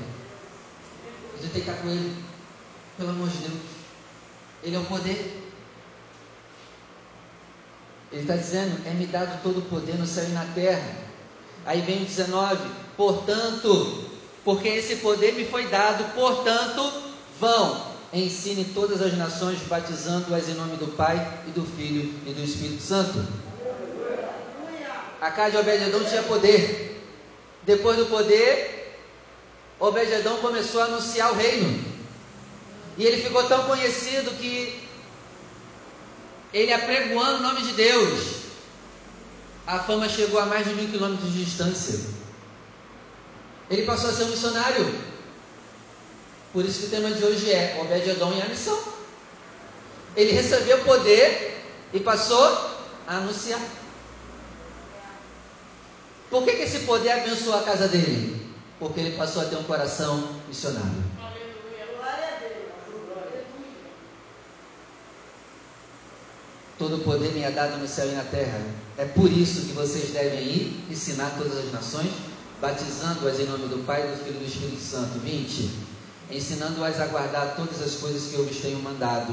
Você 1.36 1.48
tem 1.50 1.64
que 1.64 1.70
estar 1.70 1.82
com 1.82 1.90
Ele. 1.90 2.24
Pelo 2.98 3.10
amor 3.10 3.28
de 3.28 3.38
Deus. 3.40 3.60
Ele 4.64 4.76
é 4.78 4.80
o 4.80 4.86
poder. 4.86 5.41
Ele 8.12 8.22
está 8.22 8.36
dizendo: 8.36 8.86
é-me 8.86 9.06
dado 9.06 9.42
todo 9.42 9.60
o 9.60 9.64
poder 9.64 9.98
no 9.98 10.06
céu 10.06 10.26
e 10.26 10.32
na 10.32 10.46
terra. 10.54 10.96
Aí 11.66 11.82
vem 11.82 12.04
o 12.04 12.06
19: 12.06 12.60
portanto, 12.98 14.06
porque 14.44 14.68
esse 14.68 14.98
poder 14.98 15.34
me 15.34 15.46
foi 15.46 15.68
dado, 15.68 16.14
portanto, 16.14 16.92
vão, 17.40 17.86
ensine 18.14 18.66
todas 18.66 19.02
as 19.02 19.18
nações, 19.18 19.60
batizando-as 19.62 20.50
em 20.50 20.56
nome 20.56 20.76
do 20.78 20.88
Pai 20.88 21.40
e 21.48 21.52
do 21.52 21.64
Filho 21.64 22.14
e 22.26 22.34
do 22.34 22.44
Espírito 22.44 22.82
Santo. 22.82 23.26
A 25.22 25.30
casa 25.30 25.52
de 25.52 25.58
Obed-Edom 25.58 26.04
tinha 26.04 26.24
poder. 26.24 27.00
Depois 27.64 27.96
do 27.96 28.08
poder, 28.08 28.98
Obed-Edom 29.80 30.38
começou 30.38 30.82
a 30.82 30.86
anunciar 30.86 31.32
o 31.32 31.36
reino. 31.36 31.92
E 32.98 33.06
ele 33.06 33.22
ficou 33.22 33.44
tão 33.44 33.64
conhecido 33.66 34.32
que 34.32 34.82
ele 36.54 36.74
apregoando 36.74 37.38
o 37.38 37.42
nome 37.42 37.62
de 37.62 37.74
Deus. 37.74 38.42
A 39.66 39.80
fama 39.80 40.10
chegou 40.10 40.40
a 40.40 40.46
mais 40.46 40.68
de 40.68 40.74
mil 40.74 40.90
quilômetros 40.90 41.32
de 41.32 41.46
distância. 41.46 42.00
Ele 43.70 43.84
passou 43.84 44.10
a 44.10 44.14
ser 44.14 44.24
um 44.24 44.30
missionário. 44.30 44.94
Por 46.52 46.66
isso 46.66 46.82
que 46.82 46.86
o 46.88 46.90
tema 46.90 47.12
de 47.12 47.24
hoje 47.24 47.50
é 47.52 47.80
Obed-Edom 47.80 48.34
e 48.34 48.42
a 48.42 48.46
missão. 48.46 48.78
Ele 50.16 50.34
recebeu 50.34 50.80
poder 50.80 51.64
e 51.94 52.00
passou 52.00 52.46
a 53.08 53.18
anunciar. 53.18 53.62
Por 56.30 56.44
que, 56.44 56.54
que 56.54 56.64
esse 56.64 56.80
poder 56.80 57.12
abençoou 57.12 57.58
a 57.58 57.64
casa 57.64 57.88
dele? 57.88 58.54
Porque 58.80 59.00
ele 59.00 59.18
passou 59.18 59.42
a 59.42 59.46
ter 59.46 59.56
um 59.56 59.64
coração 59.64 60.36
missionário. 60.48 61.04
Todo 66.82 66.96
o 66.96 67.00
poder 67.02 67.32
me 67.34 67.44
é 67.44 67.52
dado 67.52 67.78
no 67.78 67.88
céu 67.88 68.10
e 68.10 68.16
na 68.16 68.24
terra. 68.24 68.60
É 68.98 69.06
por 69.06 69.32
isso 69.32 69.68
que 69.68 69.74
vocês 69.74 70.10
devem 70.10 70.42
ir 70.42 70.86
ensinar 70.90 71.30
todas 71.38 71.56
as 71.56 71.72
nações, 71.72 72.10
batizando-as 72.60 73.40
em 73.40 73.46
nome 73.46 73.68
do 73.68 73.86
Pai, 73.86 74.02
do 74.02 74.18
Filho 74.18 74.38
e 74.38 74.40
do 74.40 74.46
Espírito 74.46 74.82
Santo. 74.82 75.20
20. 75.20 75.70
Ensinando-as 76.32 77.00
a 77.00 77.06
guardar 77.06 77.56
todas 77.56 77.80
as 77.84 77.98
coisas 77.98 78.32
que 78.32 78.34
eu 78.34 78.48
vos 78.48 78.58
tenho 78.58 78.80
mandado. 78.80 79.32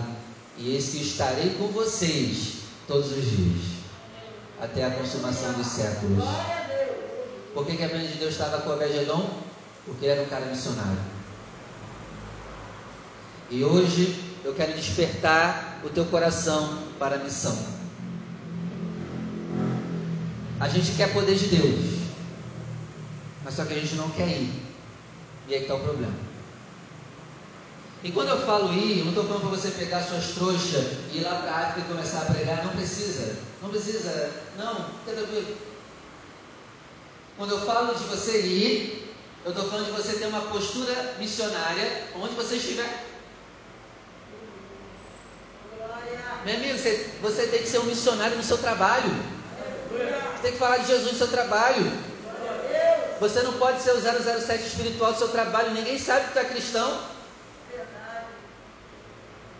E 0.59 0.75
eis 0.75 0.91
que 0.91 0.99
estarei 0.99 1.55
com 1.55 1.69
vocês 1.69 2.57
todos 2.87 3.13
os 3.13 3.25
dias, 3.25 3.63
até 4.61 4.85
a 4.85 4.91
consumação 4.91 5.55
dos 5.55 5.69
séculos. 5.69 6.25
Por 7.55 7.65
que, 7.65 7.79
que 7.79 7.83
a 7.83 7.89
bênção 7.89 8.09
de 8.09 8.19
Deus 8.19 8.33
estava 8.33 8.61
com 8.61 8.73
Obed-Edom? 8.73 9.27
Porque 9.87 10.05
era 10.05 10.21
um 10.21 10.27
cara 10.27 10.45
missionário. 10.45 10.99
E 13.51 13.65
hoje 13.65 14.23
eu 14.45 14.53
quero 14.53 14.75
despertar 14.75 15.68
o 15.85 15.89
teu 15.89 16.05
coração 16.07 16.79
para 16.99 17.17
a 17.17 17.19
missão. 17.19 17.57
A 20.61 20.69
gente 20.69 20.93
quer 20.93 21.13
poder 21.13 21.37
de 21.37 21.47
Deus, 21.47 21.99
mas 23.45 23.55
só 23.55 23.65
que 23.65 23.75
a 23.75 23.79
gente 23.79 23.95
não 23.95 24.11
quer 24.11 24.29
ir. 24.29 24.63
E 25.47 25.55
aí 25.55 25.63
está 25.63 25.75
o 25.75 25.81
problema. 25.81 26.29
E 28.03 28.13
quando 28.13 28.29
eu 28.29 28.39
falo 28.47 28.73
ir, 28.75 28.99
eu 28.99 29.05
não 29.07 29.13
estou 29.13 29.25
falando 29.25 29.49
para 29.49 29.57
você 29.57 29.71
pegar 29.71 30.03
suas 30.03 30.29
trouxas 30.29 30.85
e 31.13 31.19
ir 31.19 31.23
lá 31.23 31.37
para 31.37 31.51
a 31.51 31.69
África 31.69 31.81
e 31.81 31.93
começar 31.93 32.23
a 32.23 32.33
pregar. 32.33 32.65
Não 32.65 32.73
precisa. 32.73 33.37
Não 33.61 33.71
precisa. 33.71 34.31
Não, 34.57 34.85
fica 35.05 35.17
tranquilo. 35.17 35.57
Quando 37.37 37.51
eu 37.53 37.61
falo 37.61 37.95
de 37.95 38.05
você 38.05 38.41
ir, 38.43 39.15
eu 39.45 39.51
estou 39.53 39.69
falando 39.69 39.87
de 39.87 39.93
você 39.93 40.19
ter 40.19 40.27
uma 40.27 40.43
postura 40.43 41.17
missionária 41.19 42.05
onde 42.17 42.35
você 42.35 42.57
estiver. 42.57 43.08
Meu 46.49 46.57
amigo, 46.57 46.79
você, 46.79 47.11
você 47.21 47.47
tem 47.49 47.61
que 47.61 47.69
ser 47.69 47.79
um 47.79 47.85
missionário 47.85 48.35
no 48.35 48.43
seu 48.43 48.57
trabalho. 48.57 49.11
Você 49.91 50.43
tem 50.45 50.53
que 50.53 50.59
falar 50.59 50.79
de 50.79 50.87
Jesus 50.87 51.13
no 51.13 51.19
seu 51.19 51.29
trabalho. 51.29 51.93
Você 53.21 53.43
não 53.43 53.53
pode 53.59 53.83
ser 53.83 53.91
o 53.91 54.01
007 54.01 54.67
espiritual 54.67 55.13
do 55.13 55.19
seu 55.19 55.29
trabalho. 55.29 55.73
Ninguém 55.73 55.99
sabe 55.99 56.29
que 56.29 56.33
tu 56.33 56.39
é 56.39 56.45
cristão. 56.47 57.03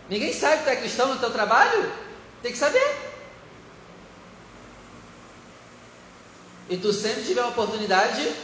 Ninguém 0.09 0.33
sabe 0.33 0.57
que 0.57 0.65
tu 0.65 0.71
é 0.71 0.77
cristão 0.77 1.09
no 1.09 1.21
teu 1.21 1.31
trabalho. 1.31 1.93
Tem 2.43 2.53
que 2.53 2.59
saber. 2.59 2.97
E 6.71 6.79
tu 6.79 6.91
sempre 6.95 7.23
tiver 7.23 7.43
uma 7.43 7.51
oportunidade, 7.51 8.35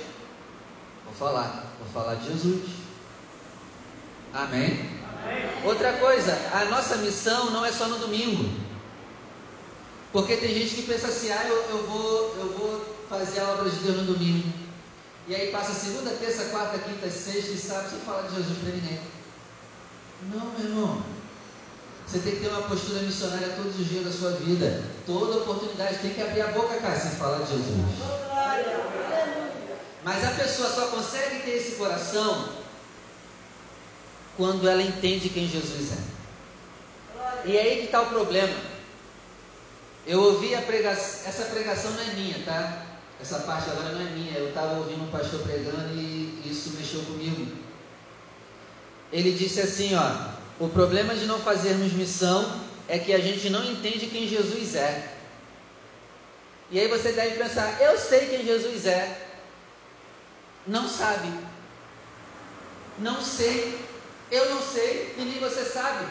vou 1.06 1.14
falar, 1.14 1.64
vou 1.78 1.88
falar 1.94 2.16
de 2.16 2.26
Jesus. 2.26 2.68
Amém? 4.34 5.02
Outra 5.64 5.94
coisa, 5.94 6.38
a 6.52 6.66
nossa 6.66 6.96
missão 6.96 7.50
não 7.50 7.64
é 7.64 7.72
só 7.72 7.88
no 7.88 7.98
domingo. 7.98 8.50
Porque 10.12 10.36
tem 10.36 10.54
gente 10.54 10.74
que 10.76 10.82
pensa 10.82 11.08
assim, 11.08 11.30
ah, 11.32 11.44
eu, 11.46 11.56
eu, 11.70 11.86
vou, 11.86 12.36
eu 12.36 12.52
vou 12.56 12.96
fazer 13.08 13.40
a 13.40 13.50
obra 13.50 13.68
de 13.68 13.76
Deus 13.76 13.96
no 13.96 14.12
domingo. 14.12 14.52
E 15.26 15.34
aí 15.34 15.50
passa 15.50 15.72
segunda, 15.72 16.10
terça, 16.10 16.44
quarta, 16.50 16.78
quinta, 16.78 17.10
sexta 17.10 17.52
e 17.52 17.58
sábado 17.58 17.90
sem 17.90 18.00
falar 18.00 18.22
de 18.22 18.36
Jesus 18.36 18.58
para 18.58 18.72
ninguém. 18.72 19.00
Não, 20.32 20.52
meu 20.52 20.68
irmão. 20.68 21.02
Você 22.06 22.18
tem 22.18 22.36
que 22.36 22.40
ter 22.42 22.48
uma 22.48 22.62
postura 22.62 23.00
missionária 23.00 23.54
todos 23.56 23.80
os 23.80 23.88
dias 23.88 24.04
da 24.04 24.12
sua 24.12 24.32
vida. 24.32 24.84
Toda 25.06 25.38
oportunidade 25.38 25.98
tem 25.98 26.12
que 26.12 26.20
abrir 26.20 26.42
a 26.42 26.48
boca, 26.48 26.76
cara, 26.76 27.00
sem 27.00 27.12
falar 27.12 27.38
de 27.38 27.50
Jesus. 27.50 27.76
Mas 30.04 30.22
a 30.22 30.30
pessoa 30.32 30.68
só 30.68 30.86
consegue 30.88 31.42
ter 31.42 31.56
esse 31.56 31.76
coração 31.76 32.63
quando 34.36 34.68
ela 34.68 34.82
entende 34.82 35.28
quem 35.28 35.48
Jesus 35.48 35.92
é. 35.92 36.14
E 37.46 37.56
é 37.56 37.62
aí 37.62 37.76
que 37.78 37.84
está 37.84 38.02
o 38.02 38.06
problema. 38.06 38.54
Eu 40.06 40.20
ouvi 40.22 40.54
a 40.54 40.62
pregação, 40.62 41.28
essa 41.28 41.44
pregação 41.46 41.90
não 41.92 42.00
é 42.00 42.14
minha, 42.14 42.38
tá? 42.44 42.86
Essa 43.20 43.40
parte 43.40 43.70
agora 43.70 43.92
não 43.92 44.00
é 44.00 44.10
minha. 44.10 44.38
Eu 44.38 44.48
estava 44.48 44.74
ouvindo 44.74 45.02
um 45.02 45.10
pastor 45.10 45.40
pregando 45.40 45.94
e 45.94 46.42
isso 46.44 46.70
mexeu 46.76 47.02
comigo. 47.02 47.46
Ele 49.12 49.32
disse 49.32 49.60
assim, 49.60 49.94
ó, 49.94 50.34
o 50.58 50.68
problema 50.68 51.14
de 51.14 51.24
não 51.26 51.38
fazermos 51.40 51.92
missão 51.92 52.60
é 52.88 52.98
que 52.98 53.12
a 53.12 53.18
gente 53.18 53.48
não 53.48 53.64
entende 53.64 54.06
quem 54.06 54.28
Jesus 54.28 54.74
é. 54.74 55.14
E 56.70 56.80
aí 56.80 56.88
você 56.88 57.12
deve 57.12 57.36
pensar, 57.36 57.80
eu 57.80 57.98
sei 57.98 58.26
quem 58.26 58.44
Jesus 58.44 58.86
é. 58.86 59.28
Não 60.66 60.88
sabe. 60.88 61.32
Não 62.98 63.22
sei. 63.22 63.83
Eu 64.34 64.50
não 64.50 64.60
sei 64.60 65.14
e 65.16 65.22
nem 65.22 65.38
você 65.38 65.64
sabe. 65.64 66.06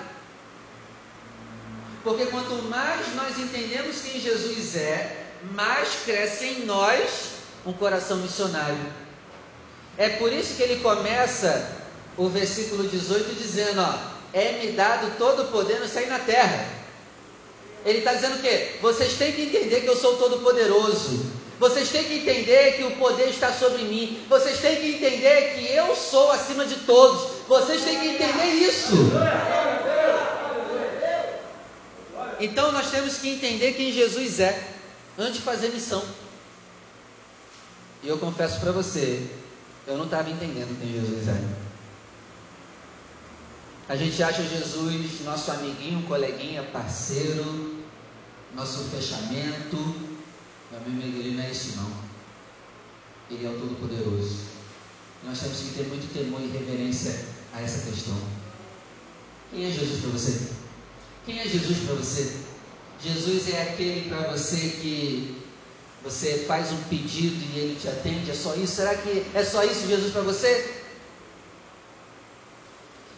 Porque 2.06 2.26
quanto 2.28 2.56
mais 2.64 3.14
nós 3.16 3.38
entendemos 3.38 4.00
quem 4.02 4.22
Jesus 4.22 4.78
é, 4.78 5.26
mais 5.52 5.90
cresce 6.06 6.46
em 6.46 6.66
nós 6.66 7.32
um 7.66 7.74
coração 7.74 8.18
missionário. 8.18 8.94
É 9.98 10.08
por 10.08 10.32
isso 10.32 10.56
que 10.56 10.64
ele 10.64 10.82
começa 10.82 11.70
o 12.16 12.30
versículo 12.30 12.88
18 12.88 13.36
dizendo: 13.36 13.82
ó, 13.82 13.94
é-me 14.32 14.72
dado 14.72 15.18
todo 15.18 15.44
o 15.44 15.48
poder 15.48 15.82
no 15.82 15.88
céu 15.88 16.04
e 16.04 16.08
na 16.08 16.20
terra. 16.20 16.66
Ele 17.86 17.98
está 17.98 18.14
dizendo 18.14 18.38
o 18.38 18.42
quê? 18.42 18.78
Vocês 18.82 19.18
têm 19.18 19.34
que 19.34 19.42
entender 19.42 19.82
que 19.82 19.88
eu 19.88 19.98
sou 19.98 20.16
todo 20.16 20.40
poderoso. 20.40 21.26
Vocês 21.64 21.88
têm 21.92 22.04
que 22.04 22.16
entender 22.16 22.74
que 22.74 22.84
o 22.84 22.92
poder 22.98 23.30
está 23.30 23.54
sobre 23.54 23.84
mim. 23.84 24.22
Vocês 24.28 24.60
têm 24.60 24.82
que 24.82 24.96
entender 24.96 25.56
que 25.56 25.74
eu 25.74 25.96
sou 25.96 26.30
acima 26.30 26.66
de 26.66 26.76
todos. 26.82 27.48
Vocês 27.48 27.82
têm 27.86 28.02
que 28.02 28.08
entender 28.10 28.48
isso. 28.68 28.94
Então 32.38 32.74
nós 32.74 32.92
temos 32.92 33.16
que 33.16 33.30
entender 33.30 33.72
quem 33.76 33.94
Jesus 33.94 34.42
é 34.42 34.62
antes 35.18 35.36
de 35.36 35.42
fazer 35.42 35.70
missão. 35.70 36.04
E 38.04 38.10
eu 38.10 38.18
confesso 38.18 38.60
para 38.60 38.74
você, 38.74 39.26
eu 39.88 39.96
não 39.96 40.04
estava 40.04 40.30
entendendo 40.30 40.78
quem 40.82 40.92
Jesus 40.92 41.30
é. 41.30 41.42
A 43.88 43.96
gente 43.96 44.22
acha 44.22 44.44
Jesus 44.44 45.22
nosso 45.22 45.50
amiguinho, 45.50 46.06
coleguinha, 46.08 46.64
parceiro, 46.74 47.78
nosso 48.54 48.84
fechamento. 48.90 50.13
Meu 50.74 50.82
amigo, 50.82 51.20
ele 51.20 51.36
não 51.36 51.44
é 51.44 51.52
isso 51.52 51.78
não. 51.78 51.92
Ele 53.30 53.46
é 53.46 53.50
o 53.50 53.60
Todo-Poderoso. 53.60 54.40
Nós 55.24 55.40
temos 55.40 55.60
que 55.60 55.76
ter 55.76 55.84
muito 55.84 56.12
temor 56.14 56.42
e 56.42 56.48
reverência 56.48 57.26
a 57.54 57.62
essa 57.62 57.90
questão. 57.90 58.18
Quem 59.52 59.68
é 59.68 59.72
Jesus 59.72 60.02
para 60.02 60.10
você? 60.10 60.48
Quem 61.26 61.40
é 61.40 61.48
Jesus 61.48 61.78
para 61.86 61.96
você? 61.96 62.38
Jesus 63.04 63.54
é 63.54 63.62
aquele 63.62 64.10
para 64.10 64.32
você 64.32 64.58
que 64.82 65.38
você 66.04 66.46
faz 66.48 66.72
um 66.72 66.82
pedido 66.84 67.36
e 67.54 67.60
ele 67.60 67.80
te 67.80 67.88
atende. 67.88 68.32
É 68.32 68.34
só 68.34 68.56
isso? 68.56 68.76
Será 68.76 68.96
que 68.96 69.26
é 69.34 69.44
só 69.44 69.64
isso 69.64 69.88
Jesus 69.88 70.12
para 70.12 70.22
você? 70.22 70.82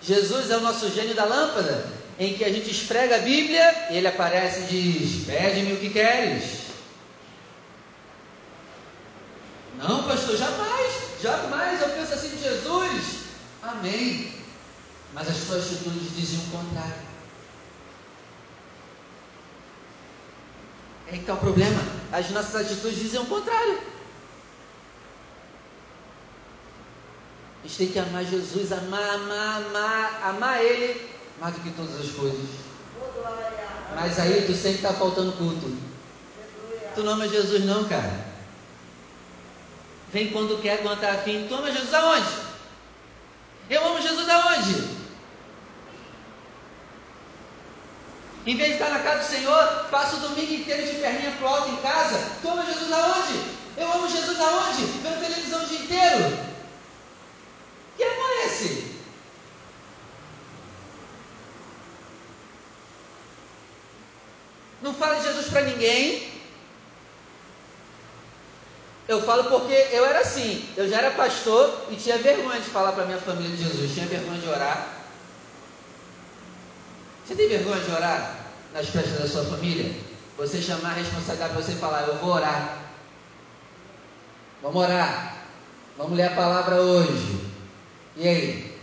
Jesus 0.01 0.51
é 0.51 0.57
o 0.57 0.61
nosso 0.61 0.91
gênio 0.91 1.15
da 1.15 1.25
lâmpada, 1.25 1.87
em 2.19 2.33
que 2.35 2.43
a 2.43 2.51
gente 2.51 2.69
esfrega 2.69 3.15
a 3.15 3.19
Bíblia 3.19 3.87
e 3.91 3.97
ele 3.97 4.07
aparece 4.07 4.61
e 4.61 4.67
diz: 4.67 5.25
Pede-me 5.25 5.73
o 5.73 5.79
que 5.79 5.89
queres. 5.89 6.64
Não, 9.77 10.03
pastor, 10.03 10.37
jamais, 10.37 11.21
jamais 11.21 11.81
eu 11.81 11.89
penso 11.89 12.13
assim 12.13 12.29
de 12.29 12.41
Jesus. 12.41 13.25
Amém. 13.61 14.33
Mas 15.13 15.29
as 15.29 15.37
suas 15.37 15.65
atitudes 15.65 16.15
diziam 16.15 16.43
o 16.43 16.51
contrário. 16.51 17.05
É 21.07 21.11
que 21.11 21.17
está 21.17 21.33
o 21.33 21.37
problema. 21.37 21.81
As 22.11 22.29
nossas 22.31 22.55
atitudes 22.55 22.99
dizem 22.99 23.21
o 23.21 23.25
contrário. 23.25 23.79
A 27.63 27.67
gente 27.67 27.77
tem 27.77 27.87
que 27.87 27.99
amar 27.99 28.23
Jesus, 28.25 28.71
amar, 28.71 29.15
amar, 29.15 29.63
amar, 29.63 30.21
amar 30.23 30.63
Ele 30.63 31.09
mais 31.39 31.55
do 31.55 31.61
que 31.61 31.71
todas 31.71 31.99
as 31.99 32.11
coisas. 32.11 32.47
Mas 33.95 34.19
aí 34.19 34.45
tu 34.45 34.53
sempre 34.53 34.77
está 34.77 34.93
faltando 34.93 35.33
culto. 35.33 35.75
Tu 36.93 37.03
não 37.03 37.13
ama 37.13 37.27
Jesus 37.27 37.65
não, 37.65 37.85
cara. 37.85 38.34
Vem 40.15 40.29
quando 40.29 40.61
quer, 40.61 40.81
quando 40.81 40.95
está 40.95 41.11
afim. 41.11 41.45
Tu 41.45 41.53
ama 41.53 41.69
Jesus 41.69 41.93
aonde? 41.93 42.29
Eu 43.69 43.85
amo 43.85 44.01
Jesus 44.01 44.29
aonde? 44.29 44.87
Em 48.45 48.55
vez 48.55 48.69
de 48.69 48.73
estar 48.75 48.91
na 48.91 48.99
casa 48.99 49.19
do 49.19 49.25
Senhor, 49.25 49.87
passo 49.91 50.15
o 50.15 50.19
domingo 50.19 50.53
inteiro 50.53 50.87
de 50.87 50.99
perninha 51.01 51.31
pro 51.31 51.49
alto 51.49 51.67
em 51.67 51.75
casa. 51.81 52.17
Tu 52.41 52.49
ama 52.49 52.63
Jesus 52.63 52.93
aonde? 52.93 53.41
Eu 53.75 53.91
amo 53.91 54.07
Jesus 54.07 54.39
aonde? 54.39 54.85
Vendo 55.03 55.19
televisão 55.19 55.61
o 55.61 55.67
dia 55.67 55.79
inteiro. 55.79 56.39
Que 57.97 58.03
amor 58.05 58.29
é 58.29 58.45
esse? 58.45 58.95
Não 64.81 64.93
fala 64.93 65.15
de 65.15 65.23
Jesus 65.23 65.49
para 65.49 65.63
ninguém. 65.63 66.34
Eu 69.07 69.21
falo 69.21 69.45
porque 69.45 69.73
eu 69.91 70.05
era 70.05 70.19
assim. 70.19 70.67
Eu 70.75 70.89
já 70.89 70.97
era 70.97 71.11
pastor 71.11 71.85
e 71.91 71.95
tinha 71.95 72.17
vergonha 72.17 72.59
de 72.59 72.69
falar 72.69 72.93
para 72.93 73.05
minha 73.05 73.19
família 73.19 73.55
de 73.55 73.63
Jesus. 73.63 73.93
Tinha 73.93 74.07
vergonha 74.07 74.39
de 74.39 74.47
orar. 74.47 74.87
Você 77.25 77.35
tem 77.35 77.47
vergonha 77.47 77.81
de 77.81 77.91
orar 77.91 78.45
nas 78.73 78.87
festas 78.87 79.19
da 79.19 79.27
sua 79.27 79.45
família? 79.45 79.93
Você 80.37 80.61
chamar 80.61 80.89
a 80.89 80.93
responsabilidade 80.93 81.53
para 81.53 81.61
você 81.61 81.73
falar, 81.73 82.07
eu 82.07 82.15
vou 82.17 82.31
orar. 82.31 82.79
Vamos 84.61 84.81
orar. 84.81 85.37
Vamos 85.97 86.17
ler 86.17 86.25
a 86.25 86.35
palavra 86.35 86.81
hoje. 86.81 87.45
E 88.15 88.27
aí? 88.27 88.79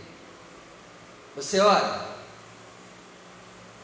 Você 1.35 1.59
ora? 1.59 2.01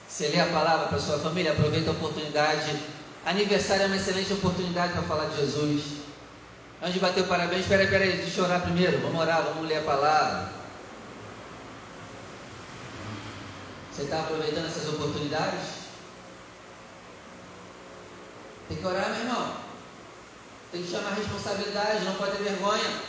Você 0.07 0.27
lê 0.29 0.39
a 0.39 0.47
palavra 0.47 0.87
para 0.87 0.99
sua 0.99 1.19
família? 1.19 1.51
Aproveita 1.51 1.89
a 1.89 1.93
oportunidade. 1.93 2.79
Aniversário 3.25 3.83
é 3.83 3.85
uma 3.87 3.97
excelente 3.97 4.33
oportunidade 4.33 4.93
para 4.93 5.03
falar 5.03 5.25
de 5.25 5.37
Jesus. 5.37 6.08
Antes 6.81 6.93
de 6.93 6.99
bater 6.99 7.23
o 7.23 7.27
parabéns, 7.27 7.61
espera 7.61 7.81
aí, 7.81 7.85
espera 7.85 8.03
aí, 8.05 8.17
deixa 8.17 8.39
eu 8.39 8.45
orar 8.45 8.61
primeiro. 8.61 9.01
Vamos 9.01 9.19
orar, 9.19 9.43
vamos 9.43 9.67
ler 9.67 9.79
a 9.79 9.81
palavra. 9.81 10.49
Você 13.91 14.03
está 14.03 14.21
aproveitando 14.21 14.65
essas 14.65 14.87
oportunidades? 14.87 15.79
Tem 18.69 18.77
que 18.77 18.85
orar, 18.85 19.09
meu 19.09 19.19
irmão. 19.19 19.53
Tem 20.71 20.83
que 20.83 20.89
chamar 20.89 21.09
a 21.09 21.15
responsabilidade, 21.15 22.05
não 22.05 22.15
pode 22.15 22.37
ter 22.37 22.43
vergonha. 22.43 23.01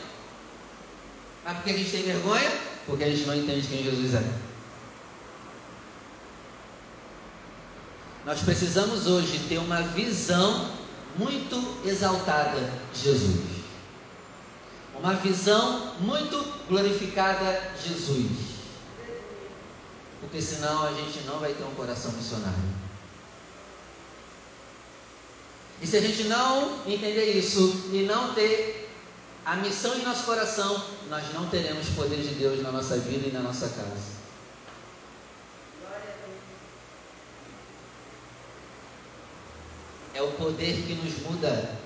Mas 1.45 1.57
por 1.57 1.65
que 1.65 1.71
a 1.71 1.77
gente 1.77 1.91
tem 1.91 2.03
vergonha? 2.03 2.51
Porque 2.87 3.05
a 3.05 3.11
gente 3.11 3.27
não 3.27 3.37
entende 3.37 3.69
quem 3.69 3.85
Jesus 3.85 4.15
é. 4.15 4.25
Nós 8.25 8.41
precisamos 8.41 9.07
hoje 9.07 9.39
ter 9.49 9.59
uma 9.59 9.83
visão 9.83 10.73
muito 11.17 11.87
exaltada 11.87 12.73
de 12.93 13.01
Jesus. 13.01 13.60
Uma 15.01 15.15
visão 15.15 15.95
muito 16.01 16.37
glorificada 16.69 17.73
de 17.81 17.89
Jesus 17.89 18.51
porque 20.21 20.41
senão 20.41 20.85
a 20.85 20.93
gente 20.93 21.21
não 21.21 21.39
vai 21.39 21.55
ter 21.55 21.65
um 21.65 21.75
coração 21.75 22.13
missionário. 22.13 22.59
E 25.81 25.87
se 25.87 25.97
a 25.97 26.01
gente 26.01 26.25
não 26.25 26.87
entender 26.87 27.33
isso 27.33 27.89
e 27.91 28.03
não 28.03 28.35
ter 28.35 28.91
a 29.47 29.57
missão 29.57 29.97
em 29.97 30.05
nosso 30.05 30.25
coração, 30.25 30.85
nós 31.09 31.25
não 31.33 31.49
teremos 31.49 31.89
poder 31.97 32.21
de 32.21 32.35
Deus 32.35 32.63
na 32.63 32.71
nossa 32.71 32.99
vida 32.99 33.29
e 33.29 33.33
na 33.33 33.41
nossa 33.41 33.67
casa. 33.71 34.21
É 40.13 40.21
o 40.21 40.33
poder 40.33 40.83
que 40.87 40.95
nos 40.95 41.19
muda. 41.23 41.79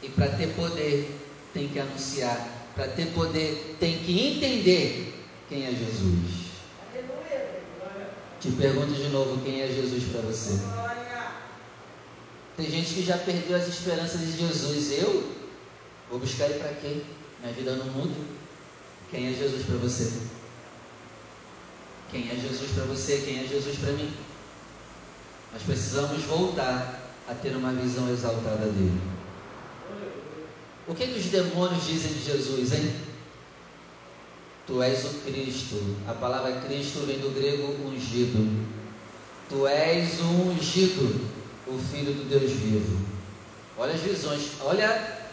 E 0.00 0.08
para 0.10 0.28
ter 0.28 0.54
poder, 0.54 1.23
tem 1.54 1.68
que 1.68 1.78
anunciar. 1.78 2.48
Para 2.74 2.88
ter 2.88 3.06
poder, 3.12 3.76
tem 3.78 4.00
que 4.00 4.28
entender 4.28 5.14
quem 5.48 5.64
é 5.64 5.70
Jesus. 5.70 6.44
Te 8.40 8.50
pergunto 8.50 8.92
de 8.92 9.08
novo 9.08 9.40
quem 9.42 9.62
é 9.62 9.68
Jesus 9.68 10.04
para 10.10 10.20
você. 10.22 10.60
Tem 12.56 12.70
gente 12.70 12.94
que 12.94 13.04
já 13.04 13.16
perdeu 13.16 13.56
as 13.56 13.68
esperanças 13.68 14.20
de 14.20 14.32
Jesus. 14.36 14.90
Eu 14.92 15.32
vou 16.10 16.18
buscar 16.18 16.46
ele 16.46 16.58
para 16.58 16.74
quê? 16.74 17.02
Minha 17.40 17.52
vida 17.54 17.76
não 17.76 17.86
muda. 17.86 18.14
Quem 19.10 19.28
é 19.28 19.32
Jesus 19.32 19.64
para 19.64 19.76
você? 19.76 20.12
Quem 22.10 22.28
é 22.30 22.34
Jesus 22.34 22.70
para 22.72 22.84
você? 22.84 23.22
Quem 23.24 23.44
é 23.44 23.46
Jesus 23.46 23.78
para 23.78 23.92
mim? 23.92 24.12
Nós 25.52 25.62
precisamos 25.62 26.22
voltar 26.24 27.00
a 27.28 27.34
ter 27.34 27.54
uma 27.54 27.72
visão 27.72 28.08
exaltada 28.10 28.66
dele. 28.66 29.00
O 30.86 30.94
que, 30.94 31.06
que 31.06 31.18
os 31.18 31.26
demônios 31.26 31.86
dizem 31.86 32.12
de 32.12 32.24
Jesus, 32.24 32.72
hein? 32.72 32.94
Tu 34.66 34.82
és 34.82 35.04
o 35.04 35.08
Cristo. 35.20 35.96
A 36.06 36.12
palavra 36.12 36.60
Cristo 36.60 37.00
vem 37.06 37.18
do 37.18 37.34
grego 37.34 37.74
ungido. 37.88 38.66
Tu 39.48 39.66
és 39.66 40.20
o 40.20 40.24
ungido, 40.24 41.30
o 41.66 41.78
Filho 41.78 42.12
do 42.12 42.28
Deus 42.28 42.50
vivo. 42.50 42.98
Olha 43.76 43.94
as 43.94 44.00
visões, 44.00 44.52
olha, 44.60 45.28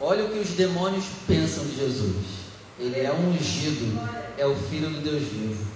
olha 0.00 0.24
o 0.24 0.30
que 0.30 0.38
os 0.38 0.50
demônios 0.50 1.04
pensam 1.26 1.64
de 1.64 1.76
Jesus. 1.76 2.24
Ele 2.78 3.00
é 3.00 3.12
ungido, 3.12 4.00
é 4.36 4.46
o 4.46 4.54
Filho 4.54 4.90
do 4.90 5.00
Deus 5.00 5.22
vivo. 5.22 5.66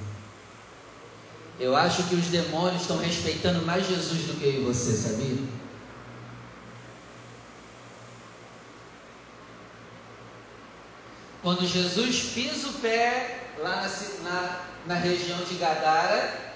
Eu 1.59 1.77
acho 1.77 2.05
que 2.05 2.15
os 2.15 2.27
demônios 2.27 2.83
estão 2.83 2.99
respeitando 2.99 3.65
mais 3.65 3.87
Jesus 3.87 4.23
do 4.27 4.39
que 4.39 4.47
eu 4.47 4.63
e 4.63 4.65
você, 4.65 4.93
sabia? 4.93 5.62
Quando 11.43 11.67
Jesus 11.67 12.31
pisa 12.35 12.69
o 12.69 12.75
pé 12.75 13.49
lá 13.59 13.83
na, 13.83 14.31
na, 14.31 14.61
na 14.87 14.95
região 14.95 15.39
de 15.43 15.57
Gadara, 15.57 16.53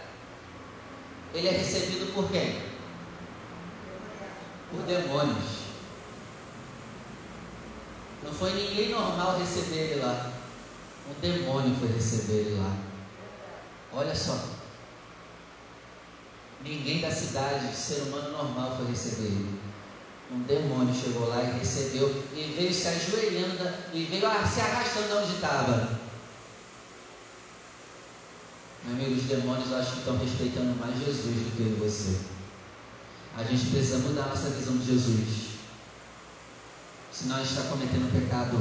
ele 1.35 1.49
é 1.49 1.51
recebido 1.51 2.15
por 2.15 2.31
quem? 2.31 2.63
Por 4.71 4.83
demônios. 4.83 5.67
Não 8.23 8.33
foi 8.33 8.53
ninguém 8.53 8.91
normal 8.91 9.39
receber 9.39 9.91
ele 9.91 10.01
lá. 10.03 10.33
Um 11.11 11.21
demônio 11.21 11.77
foi 11.77 11.89
receber 11.89 12.33
ele 12.33 12.61
lá. 12.61 12.77
Olha 13.93 14.15
só. 14.15 14.39
Ninguém 16.63 17.01
da 17.01 17.11
cidade, 17.11 17.75
ser 17.75 18.03
humano 18.03 18.31
normal, 18.31 18.77
foi 18.77 18.87
receber 18.87 19.27
ele. 19.27 19.66
Um 20.33 20.43
demônio 20.43 20.95
chegou 20.95 21.29
lá 21.29 21.43
e 21.43 21.59
recebeu, 21.59 22.09
e 22.35 22.55
veio 22.57 22.75
se 22.75 22.89
ajoelhando, 22.89 23.73
e 23.95 24.05
veio 24.05 24.23
se 24.23 24.61
arrastando 24.61 25.07
de 25.07 25.15
onde 25.15 25.35
estava. 25.35 26.01
Meu 28.85 28.95
amigo, 28.95 29.21
os 29.21 29.25
demônios 29.25 29.73
acho 29.73 29.93
que 29.93 29.99
estão 29.99 30.19
respeitando 30.19 30.79
mais 30.79 30.99
Jesus 30.99 31.25
do 31.25 31.57
que 31.57 31.79
você. 31.81 32.21
A 33.37 33.45
gente 33.45 33.71
precisa 33.71 33.99
mudar 33.99 34.29
nossa 34.29 34.51
visão 34.51 34.77
de 34.79 34.87
Jesus. 34.87 35.47
Senão 37.13 37.37
a 37.37 37.39
gente 37.41 37.51
está 37.51 37.69
cometendo 37.69 38.13
pecado. 38.13 38.59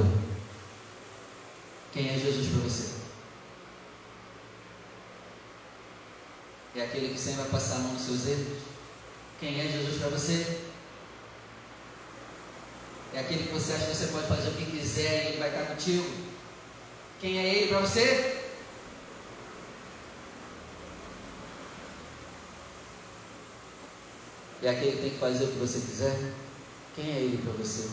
Quem 1.92 2.10
é 2.10 2.18
Jesus 2.18 2.48
para 2.48 2.60
você? 2.60 2.96
É 6.76 6.84
aquele 6.84 7.14
que 7.14 7.18
sempre 7.18 7.42
vai 7.42 7.50
passar 7.50 7.76
a 7.76 7.78
mão 7.78 7.92
nos 7.94 8.02
seus 8.02 8.26
erros? 8.26 8.58
Quem 9.40 9.60
é 9.60 9.72
Jesus 9.72 9.98
para 9.98 10.10
você? 10.10 10.65
É 13.14 13.20
aquele 13.20 13.44
que 13.44 13.52
você 13.52 13.72
acha 13.72 13.86
que 13.86 13.96
você 13.96 14.06
pode 14.08 14.26
fazer 14.26 14.48
o 14.48 14.54
que 14.54 14.66
quiser 14.66 15.24
e 15.24 15.28
ele 15.28 15.38
vai 15.38 15.48
estar 15.48 15.66
contigo. 15.66 16.04
Quem 17.20 17.38
é 17.38 17.54
ele 17.54 17.68
para 17.68 17.80
você? 17.80 18.42
É 24.62 24.70
aquele 24.70 24.92
que 24.92 25.02
tem 25.02 25.10
que 25.10 25.18
fazer 25.18 25.44
o 25.44 25.48
que 25.48 25.58
você 25.58 25.78
quiser? 25.80 26.32
Quem 26.94 27.10
é 27.10 27.18
ele 27.18 27.38
para 27.38 27.52
você? 27.52 27.88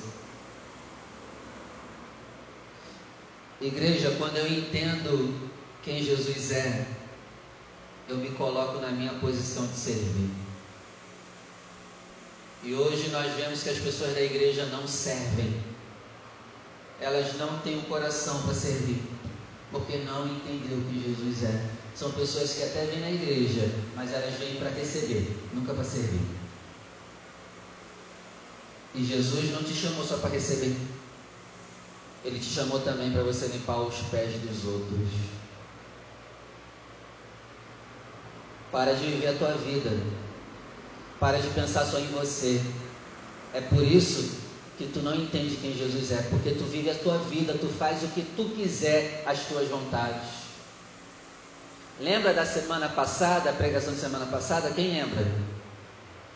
Igreja, 3.61 4.15
quando 4.17 4.37
eu 4.37 4.47
entendo 4.47 5.51
quem 5.83 6.03
Jesus 6.03 6.51
é, 6.51 6.85
eu 8.09 8.17
me 8.17 8.31
coloco 8.31 8.79
na 8.79 8.91
minha 8.91 9.13
posição 9.15 9.67
de 9.67 9.77
servir. 9.77 10.42
E 12.63 12.73
hoje 12.73 13.09
nós 13.09 13.33
vemos 13.33 13.61
que 13.61 13.69
as 13.69 13.77
pessoas 13.77 14.13
da 14.13 14.21
igreja 14.21 14.65
não 14.67 14.87
servem. 14.87 15.61
Elas 17.01 17.35
não 17.37 17.59
têm 17.59 17.75
o 17.75 17.79
um 17.79 17.83
coração 17.83 18.41
para 18.43 18.53
servir, 18.53 19.03
porque 19.69 19.97
não 19.97 20.25
entendeu 20.27 20.77
o 20.77 20.85
que 20.85 21.03
Jesus 21.03 21.43
é. 21.43 21.69
São 21.93 22.11
pessoas 22.13 22.53
que 22.53 22.63
até 22.63 22.85
vêm 22.85 23.01
na 23.01 23.11
igreja, 23.11 23.69
mas 23.95 24.13
elas 24.13 24.35
vêm 24.35 24.55
para 24.55 24.69
receber, 24.69 25.35
nunca 25.53 25.73
para 25.73 25.83
servir. 25.83 26.21
E 28.95 29.03
Jesus 29.03 29.51
não 29.51 29.63
te 29.63 29.73
chamou 29.73 30.05
só 30.05 30.17
para 30.17 30.29
receber. 30.29 30.77
Ele 32.23 32.39
te 32.39 32.45
chamou 32.45 32.79
também 32.79 33.11
para 33.11 33.23
você 33.23 33.47
limpar 33.47 33.79
os 33.81 33.97
pés 34.09 34.39
dos 34.39 34.63
outros. 34.63 35.09
Para 38.71 38.93
de 38.93 39.05
viver 39.05 39.27
a 39.27 39.37
tua 39.37 39.53
vida 39.55 39.89
para 41.23 41.39
de 41.39 41.47
pensar 41.51 41.85
só 41.85 41.99
em 41.99 42.07
você. 42.07 42.61
É 43.53 43.61
por 43.61 43.81
isso 43.81 44.41
que 44.77 44.87
tu 44.87 44.99
não 44.99 45.15
entende 45.15 45.55
quem 45.55 45.73
Jesus 45.73 46.11
é, 46.11 46.21
porque 46.23 46.51
tu 46.51 46.65
vive 46.65 46.89
a 46.89 46.95
tua 46.95 47.17
vida, 47.17 47.53
tu 47.57 47.69
faz 47.69 48.03
o 48.03 48.09
que 48.09 48.23
tu 48.35 48.49
quiser, 48.49 49.23
as 49.25 49.45
tuas 49.45 49.69
vontades. 49.69 50.43
Lembra 51.97 52.33
da 52.33 52.45
semana 52.45 52.89
passada, 52.89 53.51
a 53.51 53.53
pregação 53.53 53.93
de 53.93 54.01
semana 54.01 54.25
passada? 54.25 54.71
Quem 54.71 54.91
lembra? 54.91 55.25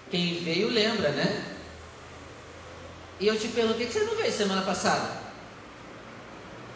Quem 0.10 0.41
veio 0.41 0.69
lembra, 0.69 1.10
né? 1.10 1.58
E 3.19 3.28
eu 3.28 3.38
te 3.38 3.50
perguntei, 3.50 3.88
que 3.88 3.91
você 3.91 4.06
não 4.06 4.15
veio 4.15 4.32
semana 4.32 4.62
passada? 4.62 5.12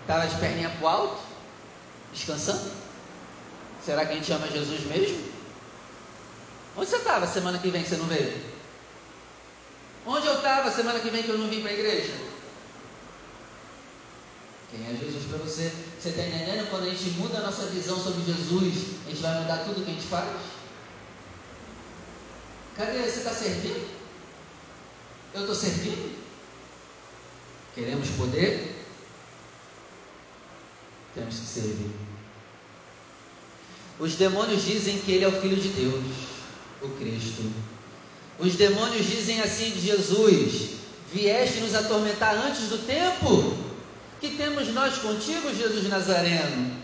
Estava 0.02 0.28
de 0.28 0.36
perninha 0.36 0.69
para 0.69 0.84
o 0.84 0.89
alto? 0.89 1.21
Descansando? 2.12 2.71
Será 3.86 4.06
que 4.06 4.12
a 4.12 4.15
gente 4.17 4.34
ama 4.34 4.47
Jesus 4.50 4.82
mesmo? 4.88 5.30
Onde 6.75 6.89
você 6.89 6.97
estava 6.97 7.27
semana 7.27 7.60
que 7.60 7.69
vem 7.69 7.84
que 7.84 7.89
você 7.89 7.97
não 7.97 8.05
veio? 8.05 8.41
Onde 10.05 10.25
eu 10.25 10.36
estava 10.36 10.71
semana 10.71 10.99
que 10.99 11.10
vem 11.10 11.23
que 11.23 11.29
eu 11.29 11.38
não 11.38 11.49
vim 11.49 11.62
para 11.62 11.71
a 11.71 11.73
igreja? 11.73 12.13
Quem 14.71 14.86
é 14.86 14.97
Jesus 14.97 15.25
para 15.25 15.38
você? 15.39 15.71
Você 15.99 16.10
está 16.10 16.23
entendendo? 16.23 16.69
Quando 16.69 16.84
a 16.84 16.89
gente 16.89 17.10
muda 17.17 17.39
a 17.39 17.41
nossa 17.41 17.65
visão 17.67 18.01
sobre 18.01 18.23
Jesus, 18.23 18.95
a 19.05 19.10
gente 19.10 19.21
vai 19.21 19.41
mudar 19.41 19.65
tudo 19.65 19.84
que 19.84 19.91
a 19.91 19.93
gente 19.93 20.07
faz? 20.07 20.29
Cadê? 22.77 22.99
Você 22.99 23.17
está 23.17 23.31
servindo? 23.31 23.89
Eu 25.34 25.41
estou 25.41 25.55
servindo? 25.55 26.17
Queremos 27.75 28.10
poder? 28.12 28.86
Temos 31.13 31.36
que 31.36 31.45
servir. 31.45 31.91
Os 33.99 34.15
demônios 34.15 34.63
dizem 34.63 34.99
que 34.99 35.12
ele 35.12 35.25
é 35.25 35.27
o 35.27 35.41
Filho 35.41 35.57
de 35.57 35.67
Deus, 35.69 36.30
o 36.81 36.89
Cristo. 36.89 37.43
Os 38.39 38.55
demônios 38.55 39.05
dizem 39.05 39.41
assim 39.41 39.69
de 39.71 39.81
Jesus: 39.81 40.71
Vieste 41.13 41.59
nos 41.59 41.75
atormentar 41.75 42.35
antes 42.35 42.69
do 42.69 42.85
tempo? 42.85 43.55
Que 44.19 44.29
temos 44.31 44.67
nós 44.69 44.97
contigo, 44.97 45.53
Jesus 45.53 45.87
Nazareno? 45.87 46.79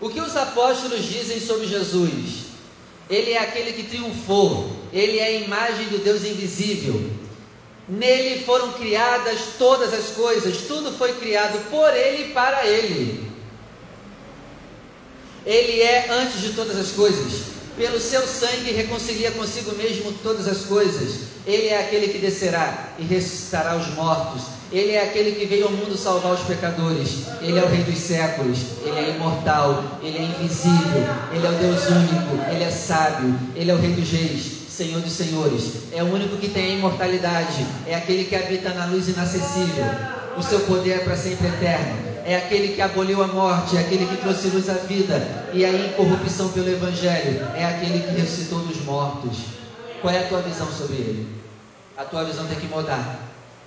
O 0.00 0.08
que 0.08 0.20
os 0.20 0.34
apóstolos 0.34 1.04
dizem 1.04 1.40
sobre 1.40 1.66
Jesus? 1.66 2.46
Ele 3.08 3.32
é 3.32 3.38
aquele 3.38 3.72
que 3.72 3.82
triunfou, 3.82 4.70
ele 4.92 5.18
é 5.18 5.24
a 5.24 5.32
imagem 5.32 5.88
do 5.88 5.98
Deus 5.98 6.24
invisível. 6.24 7.10
Nele 7.88 8.44
foram 8.44 8.72
criadas 8.74 9.40
todas 9.58 9.92
as 9.92 10.10
coisas, 10.10 10.62
tudo 10.62 10.92
foi 10.96 11.12
criado 11.14 11.58
por 11.70 11.92
ele 11.94 12.30
e 12.30 12.32
para 12.32 12.66
ele. 12.66 13.29
Ele 15.46 15.80
é 15.80 16.10
antes 16.10 16.40
de 16.40 16.52
todas 16.52 16.76
as 16.76 16.92
coisas. 16.92 17.50
Pelo 17.76 17.98
seu 17.98 18.26
sangue 18.26 18.72
reconcilia 18.72 19.30
consigo 19.30 19.74
mesmo 19.74 20.12
todas 20.22 20.46
as 20.46 20.66
coisas. 20.66 21.20
Ele 21.46 21.68
é 21.68 21.80
aquele 21.80 22.08
que 22.08 22.18
descerá 22.18 22.90
e 22.98 23.04
ressuscitará 23.04 23.76
os 23.76 23.88
mortos. 23.94 24.42
Ele 24.70 24.92
é 24.92 25.02
aquele 25.02 25.32
que 25.32 25.46
veio 25.46 25.64
ao 25.64 25.72
mundo 25.72 25.96
salvar 25.96 26.34
os 26.34 26.42
pecadores. 26.42 27.26
Ele 27.40 27.58
é 27.58 27.62
o 27.62 27.68
Rei 27.68 27.82
dos 27.82 27.98
séculos. 27.98 28.58
Ele 28.84 28.98
é 28.98 29.16
imortal. 29.16 29.98
Ele 30.02 30.18
é 30.18 30.22
invisível. 30.22 31.06
Ele 31.32 31.46
é 31.46 31.50
o 31.50 31.54
Deus 31.54 31.86
único. 31.88 32.50
Ele 32.50 32.64
é 32.64 32.70
sábio. 32.70 33.34
Ele 33.56 33.70
é 33.70 33.74
o 33.74 33.78
Rei 33.78 33.92
dos 33.92 34.10
reis. 34.10 34.60
Senhor 34.68 35.00
dos 35.00 35.12
senhores. 35.12 35.72
É 35.92 36.02
o 36.02 36.12
único 36.12 36.36
que 36.36 36.48
tem 36.48 36.72
a 36.72 36.74
imortalidade. 36.76 37.66
É 37.86 37.94
aquele 37.94 38.24
que 38.24 38.36
habita 38.36 38.74
na 38.74 38.86
luz 38.86 39.08
inacessível. 39.08 39.86
O 40.36 40.42
seu 40.42 40.60
poder 40.60 40.92
é 40.92 40.98
para 40.98 41.16
sempre 41.16 41.48
eterno 41.48 42.09
é 42.24 42.36
aquele 42.36 42.74
que 42.74 42.80
aboliu 42.80 43.22
a 43.22 43.26
morte, 43.26 43.76
é 43.76 43.80
aquele 43.80 44.06
que 44.06 44.16
trouxe 44.16 44.48
luz 44.48 44.68
à 44.68 44.74
vida 44.74 45.48
e 45.52 45.64
a 45.64 45.72
incorrupção 45.72 46.50
pelo 46.50 46.68
Evangelho, 46.68 47.46
é 47.54 47.64
aquele 47.64 48.00
que 48.00 48.20
ressuscitou 48.20 48.60
dos 48.60 48.80
mortos. 48.84 49.38
Qual 50.00 50.12
é 50.12 50.24
a 50.24 50.28
tua 50.28 50.40
visão 50.40 50.66
sobre 50.66 50.96
ele? 50.96 51.40
A 51.96 52.04
tua 52.04 52.24
visão 52.24 52.46
tem 52.46 52.58
que 52.58 52.66
mudar. 52.66 53.18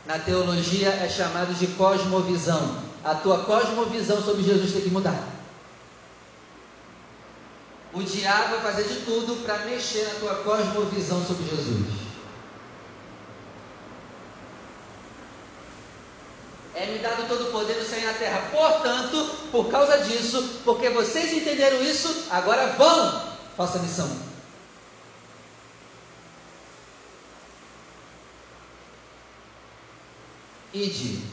Na 0.05 0.19
teologia 0.19 0.89
é 0.89 1.07
chamado 1.07 1.53
de 1.53 1.67
cosmovisão. 1.67 2.77
A 3.03 3.15
tua 3.15 3.39
cosmovisão 3.39 4.21
sobre 4.21 4.43
Jesus 4.43 4.71
tem 4.71 4.81
que 4.81 4.89
mudar. 4.89 5.27
O 7.93 8.01
diabo 8.01 8.57
vai 8.57 8.73
fazer 8.73 8.83
de 8.85 8.95
tudo 9.01 9.43
para 9.45 9.59
mexer 9.59 10.03
na 10.05 10.19
tua 10.19 10.35
cosmovisão 10.35 11.23
sobre 11.23 11.45
Jesus. 11.45 12.02
É-me 16.83 16.99
dado 16.99 17.25
todo 17.29 17.47
o 17.47 17.51
poder 17.51 17.81
céu 17.81 17.97
e 17.97 18.03
na 18.03 18.13
terra. 18.13 18.49
Portanto, 18.51 19.37
por 19.49 19.71
causa 19.71 19.99
disso, 19.99 20.59
porque 20.65 20.89
vocês 20.89 21.31
entenderam 21.31 21.81
isso, 21.81 22.25
agora 22.29 22.73
vão, 22.73 23.37
faça 23.55 23.79
a 23.79 23.81
missão. 23.81 24.13
Ide, 30.73 31.23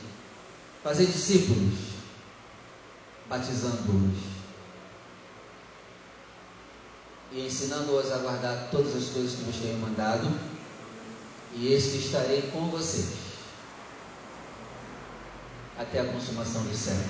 fazer 0.84 1.06
discípulos, 1.06 1.74
batizando-os. 3.28 4.30
E 7.32 7.46
ensinando-os 7.46 8.12
a 8.12 8.18
guardar 8.18 8.68
todas 8.70 8.94
as 8.94 9.08
coisas 9.08 9.32
que 9.32 9.42
vos 9.42 9.56
tenho 9.56 9.78
mandado, 9.78 10.30
e 11.56 11.72
eis 11.72 11.86
que 11.86 11.98
estarei 11.98 12.42
com 12.52 12.70
vocês 12.70 13.19
até 15.80 16.00
a 16.00 16.04
consumação 16.04 16.62
dos 16.64 16.76
séculos. 16.76 17.08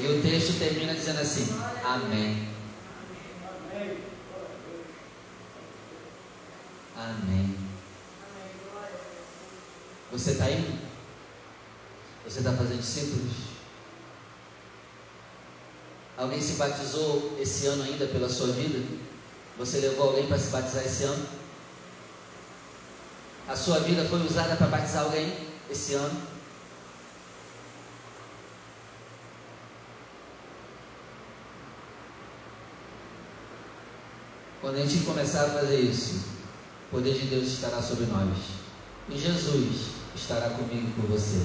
E 0.00 0.06
o 0.06 0.22
texto 0.22 0.58
termina 0.58 0.94
dizendo 0.94 1.20
assim: 1.20 1.46
Amém. 1.84 2.48
Amém. 6.96 7.58
Você 10.12 10.30
está 10.30 10.50
indo? 10.50 10.78
Você 12.24 12.38
está 12.38 12.52
fazendo 12.52 12.80
discípulos? 12.80 13.32
Alguém 16.16 16.40
se 16.40 16.54
batizou 16.54 17.36
esse 17.38 17.66
ano 17.66 17.82
ainda 17.82 18.06
pela 18.06 18.30
sua 18.30 18.52
vida? 18.52 18.82
Você 19.58 19.78
levou 19.78 20.08
alguém 20.08 20.26
para 20.26 20.38
se 20.38 20.50
batizar 20.50 20.84
esse 20.86 21.04
ano? 21.04 21.26
A 23.46 23.54
sua 23.54 23.80
vida 23.80 24.08
foi 24.08 24.24
usada 24.24 24.56
para 24.56 24.68
batizar 24.68 25.04
alguém 25.04 25.50
esse 25.68 25.92
ano? 25.94 26.33
Quando 34.64 34.78
a 34.78 34.86
gente 34.86 35.04
começar 35.04 35.44
a 35.44 35.50
fazer 35.50 35.78
isso, 35.78 36.24
o 36.88 36.96
poder 36.96 37.12
de 37.12 37.26
Deus 37.26 37.48
estará 37.48 37.82
sobre 37.82 38.06
nós. 38.06 38.34
E 39.10 39.18
Jesus 39.18 39.88
estará 40.16 40.48
comigo 40.48 40.88
e 40.88 41.02
com 41.02 41.06
você. 41.06 41.44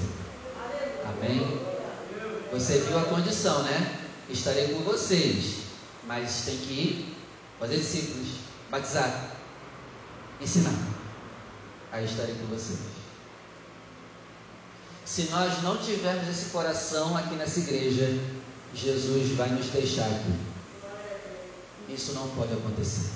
Amém? 1.04 1.60
Você 2.50 2.78
viu 2.78 2.98
a 2.98 3.02
condição, 3.02 3.62
né? 3.64 4.00
Estarei 4.30 4.68
com 4.68 4.80
vocês. 4.84 5.64
Mas 6.06 6.46
tem 6.46 6.56
que 6.56 6.72
ir, 6.72 7.16
fazer 7.58 7.76
discípulos, 7.76 8.28
batizar, 8.70 9.32
ensinar. 10.40 10.72
Aí 11.92 12.06
estarei 12.06 12.34
com 12.36 12.46
vocês. 12.46 12.78
Se 15.04 15.24
nós 15.24 15.62
não 15.62 15.76
tivermos 15.76 16.26
esse 16.26 16.48
coração 16.48 17.14
aqui 17.18 17.34
nessa 17.34 17.60
igreja, 17.60 18.18
Jesus 18.74 19.36
vai 19.36 19.50
nos 19.50 19.66
deixar 19.66 20.06
aqui. 20.06 20.49
Isso 21.92 22.14
não 22.14 22.28
pode 22.30 22.52
acontecer. 22.52 23.10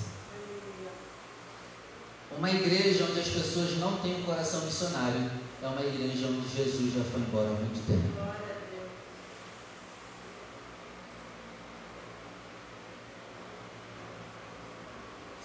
Uma 2.37 2.51
igreja 2.51 3.07
onde 3.09 3.19
as 3.21 3.29
pessoas 3.29 3.77
não 3.77 3.97
têm 3.99 4.19
um 4.19 4.23
coração 4.23 4.65
missionário 4.65 5.31
é 5.63 5.67
uma 5.67 5.81
igreja 5.81 6.27
onde 6.27 6.47
Jesus 6.49 6.93
já 6.93 7.03
foi 7.03 7.21
embora 7.21 7.49
há 7.49 7.53
muito 7.53 7.87
tempo. 7.87 8.35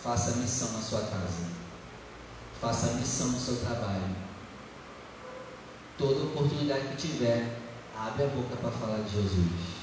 Faça 0.02 0.32
missão 0.32 0.72
na 0.72 0.80
sua 0.80 1.02
casa. 1.02 1.46
Faça 2.60 2.94
missão 2.94 3.28
no 3.28 3.38
seu 3.38 3.56
trabalho. 3.60 4.16
Toda 5.96 6.24
oportunidade 6.24 6.88
que 6.88 7.08
tiver, 7.08 7.56
abre 7.96 8.24
a 8.24 8.28
boca 8.28 8.56
para 8.56 8.70
falar 8.70 8.98
de 8.98 9.10
Jesus. 9.10 9.80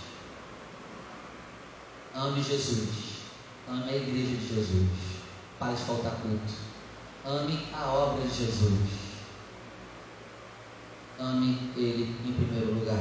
Ame 2.13 2.43
Jesus. 2.43 3.06
Ame 3.69 3.91
a 3.91 3.95
igreja 3.97 4.35
de 4.35 4.55
Jesus. 4.55 4.87
Para 5.59 5.73
de 5.73 5.83
faltar 5.83 6.13
culto. 6.21 6.53
Ame 7.25 7.67
a 7.73 7.87
obra 7.87 8.25
de 8.25 8.33
Jesus. 8.33 8.89
Ame 11.19 11.71
Ele 11.75 12.15
em 12.25 12.33
primeiro 12.33 12.75
lugar. 12.75 12.99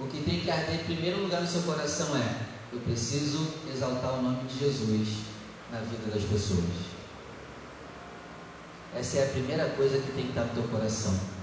O 0.00 0.06
que 0.06 0.22
tem 0.22 0.40
que 0.40 0.50
arder 0.50 0.80
em 0.80 0.84
primeiro 0.84 1.20
lugar 1.22 1.42
no 1.42 1.46
seu 1.46 1.62
coração 1.62 2.16
é: 2.16 2.46
eu 2.72 2.80
preciso 2.80 3.54
exaltar 3.72 4.14
o 4.14 4.22
nome 4.22 4.48
de 4.48 4.58
Jesus 4.58 5.18
na 5.70 5.80
vida 5.80 6.10
das 6.12 6.24
pessoas. 6.24 7.00
Essa 8.96 9.18
é 9.18 9.24
a 9.26 9.32
primeira 9.32 9.68
coisa 9.70 10.00
que 10.00 10.12
tem 10.12 10.24
que 10.24 10.30
estar 10.30 10.44
no 10.44 10.54
teu 10.54 10.64
coração. 10.64 11.39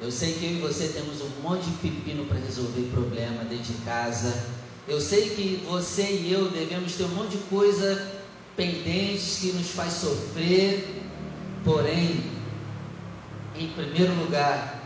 Eu 0.00 0.10
sei 0.10 0.32
que 0.32 0.46
eu 0.46 0.50
e 0.52 0.60
você 0.60 0.88
temos 0.88 1.20
um 1.20 1.42
monte 1.42 1.64
de 1.64 1.76
pepino 1.76 2.24
para 2.24 2.38
resolver 2.38 2.88
problema 2.90 3.44
dentro 3.44 3.72
de 3.72 3.82
casa, 3.84 4.34
Eu 4.88 5.00
sei 5.00 5.30
que 5.30 5.64
você 5.68 6.02
e 6.02 6.32
eu 6.32 6.50
devemos 6.50 6.94
ter 6.94 7.04
um 7.04 7.14
monte 7.14 7.36
de 7.36 7.44
coisa 7.44 8.10
pendentes 8.56 9.38
que 9.38 9.52
nos 9.52 9.70
faz 9.70 9.92
sofrer, 9.92 11.04
porém, 11.64 12.24
em 13.56 13.68
primeiro 13.68 14.12
lugar, 14.14 14.82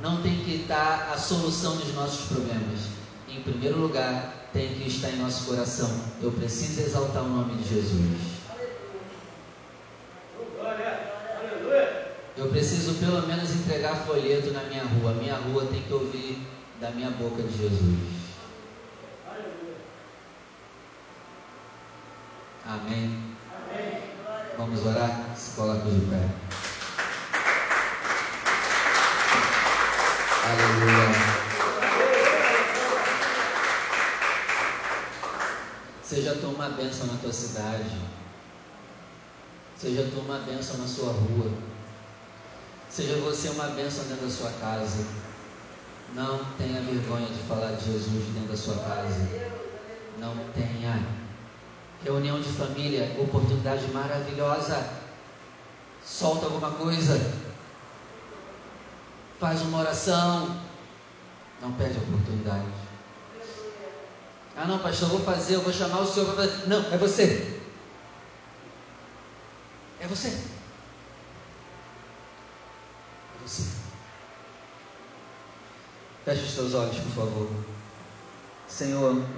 não 0.00 0.22
tem 0.22 0.36
que 0.44 0.62
estar 0.62 1.10
a 1.12 1.18
solução 1.18 1.76
dos 1.76 1.92
nossos 1.94 2.26
problemas. 2.28 2.88
Em 3.28 3.42
primeiro 3.42 3.78
lugar, 3.78 4.48
tem 4.52 4.72
que 4.74 4.88
estar 4.88 5.10
em 5.10 5.18
nosso 5.18 5.44
coração. 5.44 5.90
Eu 6.22 6.30
preciso 6.32 6.80
exaltar 6.80 7.22
o 7.24 7.28
nome 7.28 7.54
de 7.62 7.68
Jesus. 7.68 8.34
Eu 12.36 12.48
preciso 12.48 12.93
pelo 13.04 13.26
menos 13.26 13.54
entregar 13.54 13.96
folheto 14.06 14.50
na 14.50 14.62
minha 14.64 14.82
rua. 14.82 15.10
A 15.10 15.14
minha 15.14 15.36
rua 15.36 15.66
tem 15.66 15.82
que 15.82 15.92
ouvir 15.92 16.38
da 16.80 16.90
minha 16.90 17.10
boca 17.10 17.42
de 17.42 17.58
Jesus. 17.58 17.98
Amém. 22.64 23.36
Vamos 24.56 24.86
orar? 24.86 25.36
Se 25.36 25.54
coloca 25.54 25.90
de 25.90 26.00
pé. 26.06 26.28
Aleluia. 30.46 31.44
Seja 36.02 36.34
tu 36.36 36.46
uma 36.46 36.70
bênção 36.70 37.06
na 37.08 37.18
tua 37.18 37.32
cidade. 37.32 37.98
Seja 39.76 40.08
tu 40.10 40.20
uma 40.20 40.38
bênção 40.38 40.78
na 40.78 40.86
sua 40.86 41.12
rua. 41.12 41.73
Seja 42.94 43.16
você 43.16 43.48
uma 43.48 43.66
bênção 43.70 44.04
dentro 44.04 44.24
da 44.24 44.30
sua 44.30 44.52
casa. 44.60 45.04
Não 46.14 46.44
tenha 46.56 46.80
vergonha 46.80 47.26
de 47.26 47.42
falar 47.48 47.72
de 47.72 47.86
Jesus 47.86 48.24
dentro 48.26 48.50
da 48.50 48.56
sua 48.56 48.76
casa. 48.76 49.18
Não 50.20 50.32
tenha. 50.54 51.04
Reunião 52.04 52.40
de 52.40 52.48
família, 52.50 53.16
oportunidade 53.18 53.88
maravilhosa. 53.88 54.90
Solta 56.06 56.46
alguma 56.46 56.70
coisa. 56.70 57.32
Faz 59.40 59.60
uma 59.62 59.80
oração. 59.80 60.56
Não 61.60 61.72
perde 61.72 61.98
a 61.98 62.00
oportunidade. 62.00 62.68
Ah, 64.56 64.66
não, 64.66 64.78
pastor, 64.78 65.08
eu 65.08 65.16
vou 65.16 65.26
fazer, 65.26 65.56
eu 65.56 65.62
vou 65.62 65.72
chamar 65.72 65.98
o 65.98 66.06
senhor 66.06 66.32
para 66.32 66.46
fazer. 66.46 66.68
Não, 66.68 66.92
é 66.92 66.96
você. 66.96 67.60
É 69.98 70.06
você. 70.06 70.53
Você. 73.44 73.64
Feche 76.24 76.42
os 76.42 76.50
seus 76.54 76.74
olhos, 76.74 76.96
por 76.96 77.12
favor. 77.12 77.50
Senhor, 78.66 79.24